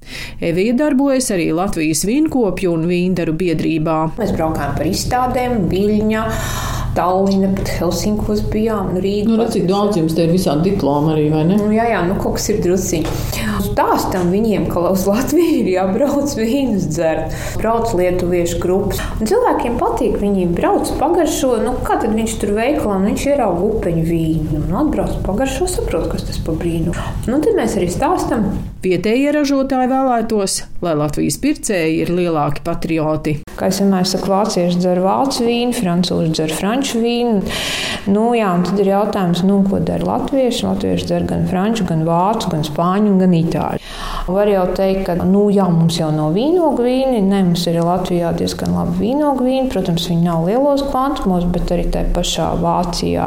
Evija 0.44 0.76
darbojas 0.76 1.30
arī 1.32 1.48
Latvijas 1.56 2.04
vīnkopju 2.04 2.74
un 2.76 2.84
vīndaru 2.90 3.32
biedrībā. 3.40 3.96
Mēs 4.20 4.36
braukājām 4.36 4.76
par 4.76 4.90
izstādēm, 4.90 5.64
Viļņā. 5.72 6.28
Tallina, 6.94 7.48
pat 7.56 7.72
Helsinkos 7.80 8.44
bijām. 8.52 8.92
Nu, 8.94 9.00
Rīga, 9.02 9.32
nu, 9.32 9.48
cik 9.50 9.64
daudz 9.66 9.98
jums 9.98 10.14
te 10.14 10.28
ir 10.28 10.36
visādi 10.36 10.70
diplomi 10.70 11.10
arī, 11.16 11.24
vai 11.32 11.42
ne? 11.48 11.56
Nu, 11.58 11.72
jā, 11.74 11.88
jā, 11.90 12.04
nu 12.06 12.14
kaut 12.20 12.36
kas 12.36 12.52
ir 12.52 12.60
drusciņi. 12.62 13.33
Stāstam 13.62 14.32
viņiem, 14.34 14.66
ka 14.72 14.82
uz 14.90 15.04
Latviju 15.08 15.60
ir 15.60 15.70
jābrauc 15.74 16.34
vīnus 16.38 16.88
dzert. 16.90 17.34
Brauc 17.60 17.94
lietuviešu 17.96 18.60
grupas. 18.62 19.02
Un 19.20 19.30
cilvēkiem 19.30 19.78
patīk, 19.80 20.18
viņi 20.22 20.48
brauc 20.56 20.90
pagaršo, 21.00 21.56
nu 21.64 21.76
kā 21.86 22.00
tad 22.02 22.16
viņš 22.16 22.38
tur 22.42 22.54
veikalā, 22.58 23.00
nu, 23.00 23.12
viņš 23.12 23.26
ierauga 23.30 23.66
upeņu 23.70 24.06
vīnu. 24.10 24.62
Nu, 24.68 24.78
atbrauc 24.84 25.18
pagaršo, 25.26 25.70
saprot, 25.70 26.10
kas 26.12 26.26
tas 26.28 26.40
pa 26.44 26.56
brīnu. 26.58 26.94
Nu, 27.28 27.40
tad 27.40 27.52
mēs 27.58 27.78
arī 27.78 27.90
stāstam. 27.92 28.50
Vietējie 28.84 29.30
ražotāji 29.32 29.88
vēlētos, 29.88 30.54
lai 30.84 30.92
Latvijas 30.98 31.38
pircēji 31.40 32.02
ir 32.02 32.10
lielāki 32.12 32.60
patrioti. 32.66 33.32
Kā 33.56 33.70
es 33.72 33.78
vienmēr 33.80 34.04
saku, 34.04 34.28
vācieši 34.28 34.82
dzer 34.82 35.00
vācu 35.00 35.46
vīnu, 35.46 35.72
francūži 35.72 36.34
dzer 36.34 36.52
franču 36.52 37.00
vīnu. 37.00 37.38
Nu, 38.12 38.26
jā, 38.36 38.50
tad 38.66 38.82
ir 38.84 38.90
jautājums, 38.92 39.40
nu, 39.48 39.62
ko 39.70 39.80
dara 39.80 40.04
latvieši. 40.10 40.66
Latvieši 40.68 41.08
dzer 41.08 41.24
gan 41.30 41.48
franču, 41.48 41.88
gan 41.88 42.04
vācu, 42.04 42.52
gan 42.52 42.68
spāņu, 42.68 43.16
gan 43.22 43.38
itāļu. 43.40 43.80
Var 44.24 44.48
jau 44.48 44.62
teikt, 44.72 45.02
ka 45.04 45.14
nu, 45.20 45.50
jā, 45.52 45.66
mums 45.68 45.98
jau 45.98 46.06
nav 46.08 46.30
vīnogu 46.32 46.86
vīni. 46.86 47.18
Nē, 47.26 47.42
mums 47.50 47.66
ir 47.68 47.76
Latvijā 47.84 48.30
diezgan 48.32 48.72
labi 48.72 48.94
vīnogu 49.02 49.44
vīni. 49.44 49.68
Protams, 49.68 50.06
viņi 50.08 50.24
nav 50.24 50.46
lielos 50.48 50.80
kvantumos, 50.88 51.44
bet 51.52 51.68
arī 51.74 51.84
tajā 51.92 52.08
pašā 52.16 52.46
Vācijā 52.62 53.26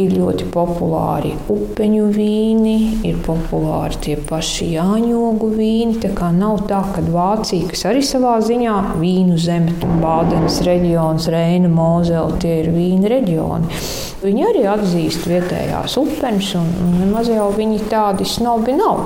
ir 0.00 0.14
ļoti 0.16 0.46
populāri 0.54 1.34
upeņu 1.52 2.06
vīni, 2.14 2.76
ir 3.04 3.18
populāri 3.26 4.00
tie 4.06 4.16
paši 4.30 4.70
jāņogu 4.78 5.50
vīni. 5.58 5.98
Tā 6.00 6.14
kā 6.16 6.32
nav 6.32 6.64
tā, 6.72 6.80
ka 6.94 7.04
Vācija, 7.04 7.68
kas 7.68 7.84
arī 7.92 8.00
savā 8.00 8.38
ziņā 8.48 8.78
vīnu 8.96 9.36
zeme, 9.36 9.76
Bādenes 10.00 10.56
reģions, 10.64 11.28
Reina, 11.36 11.68
Mozela, 11.68 12.32
tie 12.40 12.62
ir 12.62 12.72
vīna 12.72 13.12
reģioni. 13.12 13.84
Viņi 14.24 14.48
arī 14.48 14.64
atzīst 14.72 15.28
vietējās 15.28 16.00
upeņus, 16.00 16.54
un 16.56 16.98
nemaz 17.02 17.28
jau 17.28 17.52
viņi 17.52 17.84
tādi 17.92 18.24
snobi 18.24 18.72
nav. 18.80 19.04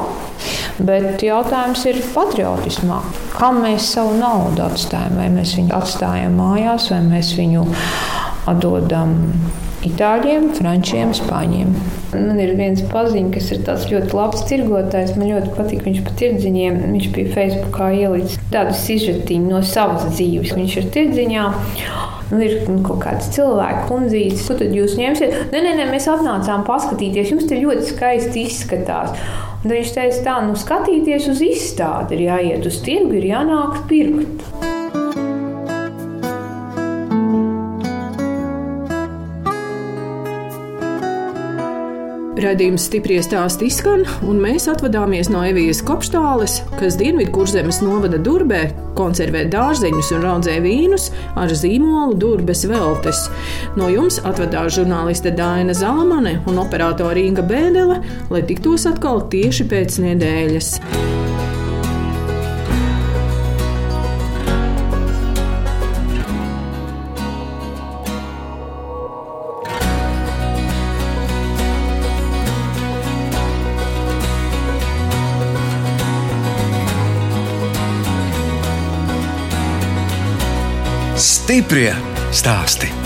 Bet 0.79 1.23
jautājums 1.27 1.81
ir 1.91 1.97
patriotismā. 2.15 3.01
Kam 3.35 3.63
mēs 3.65 3.89
savu 3.97 4.15
naudu 4.21 4.63
atstājam? 4.69 5.17
Vai 5.19 5.27
mēs 5.35 5.57
viņu 5.59 5.75
atstājam 5.75 6.37
mājās, 6.39 6.87
vai 6.93 7.01
mēs 7.03 7.33
viņu 7.35 7.65
atdodam 8.49 9.17
itāļiem, 9.87 10.53
frančiem, 10.55 11.11
spāņiem. 11.17 11.73
Man 12.15 12.39
ir 12.41 12.55
viens 12.59 12.85
paziņš, 12.93 13.33
kas 13.35 13.51
ir 13.55 13.65
ļoti 13.93 14.17
labs 14.17 14.45
tirgotājs. 14.49 15.17
Man 15.19 15.33
ļoti 15.33 15.51
patīk 15.57 15.83
viņš 15.87 16.05
pa 16.07 16.15
tirdziņiem. 16.23 16.79
Viņš 16.95 17.11
bija 17.17 17.35
Facebookā 17.35 17.91
ielicis 17.99 18.39
tādu 18.55 18.77
sižetiņu 18.79 19.51
no 19.51 19.65
savas 19.67 20.07
dzīves. 20.15 20.55
Viņš 20.59 20.79
ir 20.79 20.89
tirdziņā. 20.95 21.49
Nu, 22.29 22.43
ir 22.45 22.59
nu, 22.69 22.83
kaut 22.85 23.01
kāds 23.07 23.31
cilvēks, 23.33 23.87
kundzītis, 23.89 24.43
ko 24.45 24.59
tad 24.61 24.75
jūs 24.77 24.99
ņemsiet? 25.01 25.37
Nē, 25.49 25.63
nē, 25.65 25.71
nē, 25.79 25.87
mēs 25.89 26.11
atnācām 26.13 26.67
paskatīties, 26.67 27.31
jums 27.33 27.47
te 27.49 27.57
ļoti 27.57 27.87
skaisti 27.89 28.43
izskatās. 28.45 29.15
Viņš 29.67 29.89
teica, 29.91 30.19
tā, 30.23 30.37
nu 30.47 30.55
skatīties 30.59 31.25
uz 31.33 31.41
izstādi, 31.43 32.15
ir 32.15 32.29
jāiet 32.29 32.69
uz 32.71 32.79
tirgu, 32.85 33.17
ir 33.19 33.27
jānāk 33.33 33.81
pirkt. 33.91 34.58
Radījums 42.39 42.85
stipri 42.87 43.17
stāst 43.19 43.65
izskan, 43.67 44.05
un 44.23 44.37
mēs 44.39 44.69
atvadāmies 44.71 45.27
no 45.33 45.41
Evijas 45.43 45.81
kopštāles, 45.83 46.61
kas 46.79 46.95
Dienvidu 47.01 47.33
kurzemes 47.35 47.81
novada 47.83 48.21
durbē 48.23 48.61
konservē 48.99 49.43
dārzeņus 49.51 50.13
un 50.15 50.23
raudzē 50.23 50.55
vīnus 50.63 51.09
ar 51.35 51.51
zīmolu 51.51 52.15
durbes 52.23 52.63
veltes. 52.71 53.27
No 53.75 53.91
jums 53.91 54.21
atvedās 54.23 54.77
žurnāliste 54.79 55.35
Dāna 55.35 55.75
Zalamane 55.75 56.39
un 56.47 56.63
operātore 56.63 57.27
Inga 57.27 57.43
Bēdele, 57.43 58.03
lai 58.31 58.47
tiktos 58.47 58.87
atkal 58.87 59.25
tieši 59.35 59.67
pēc 59.75 59.99
nedēļas. 60.07 60.77
Stiprie 81.49 81.95
stāsti. 82.29 82.98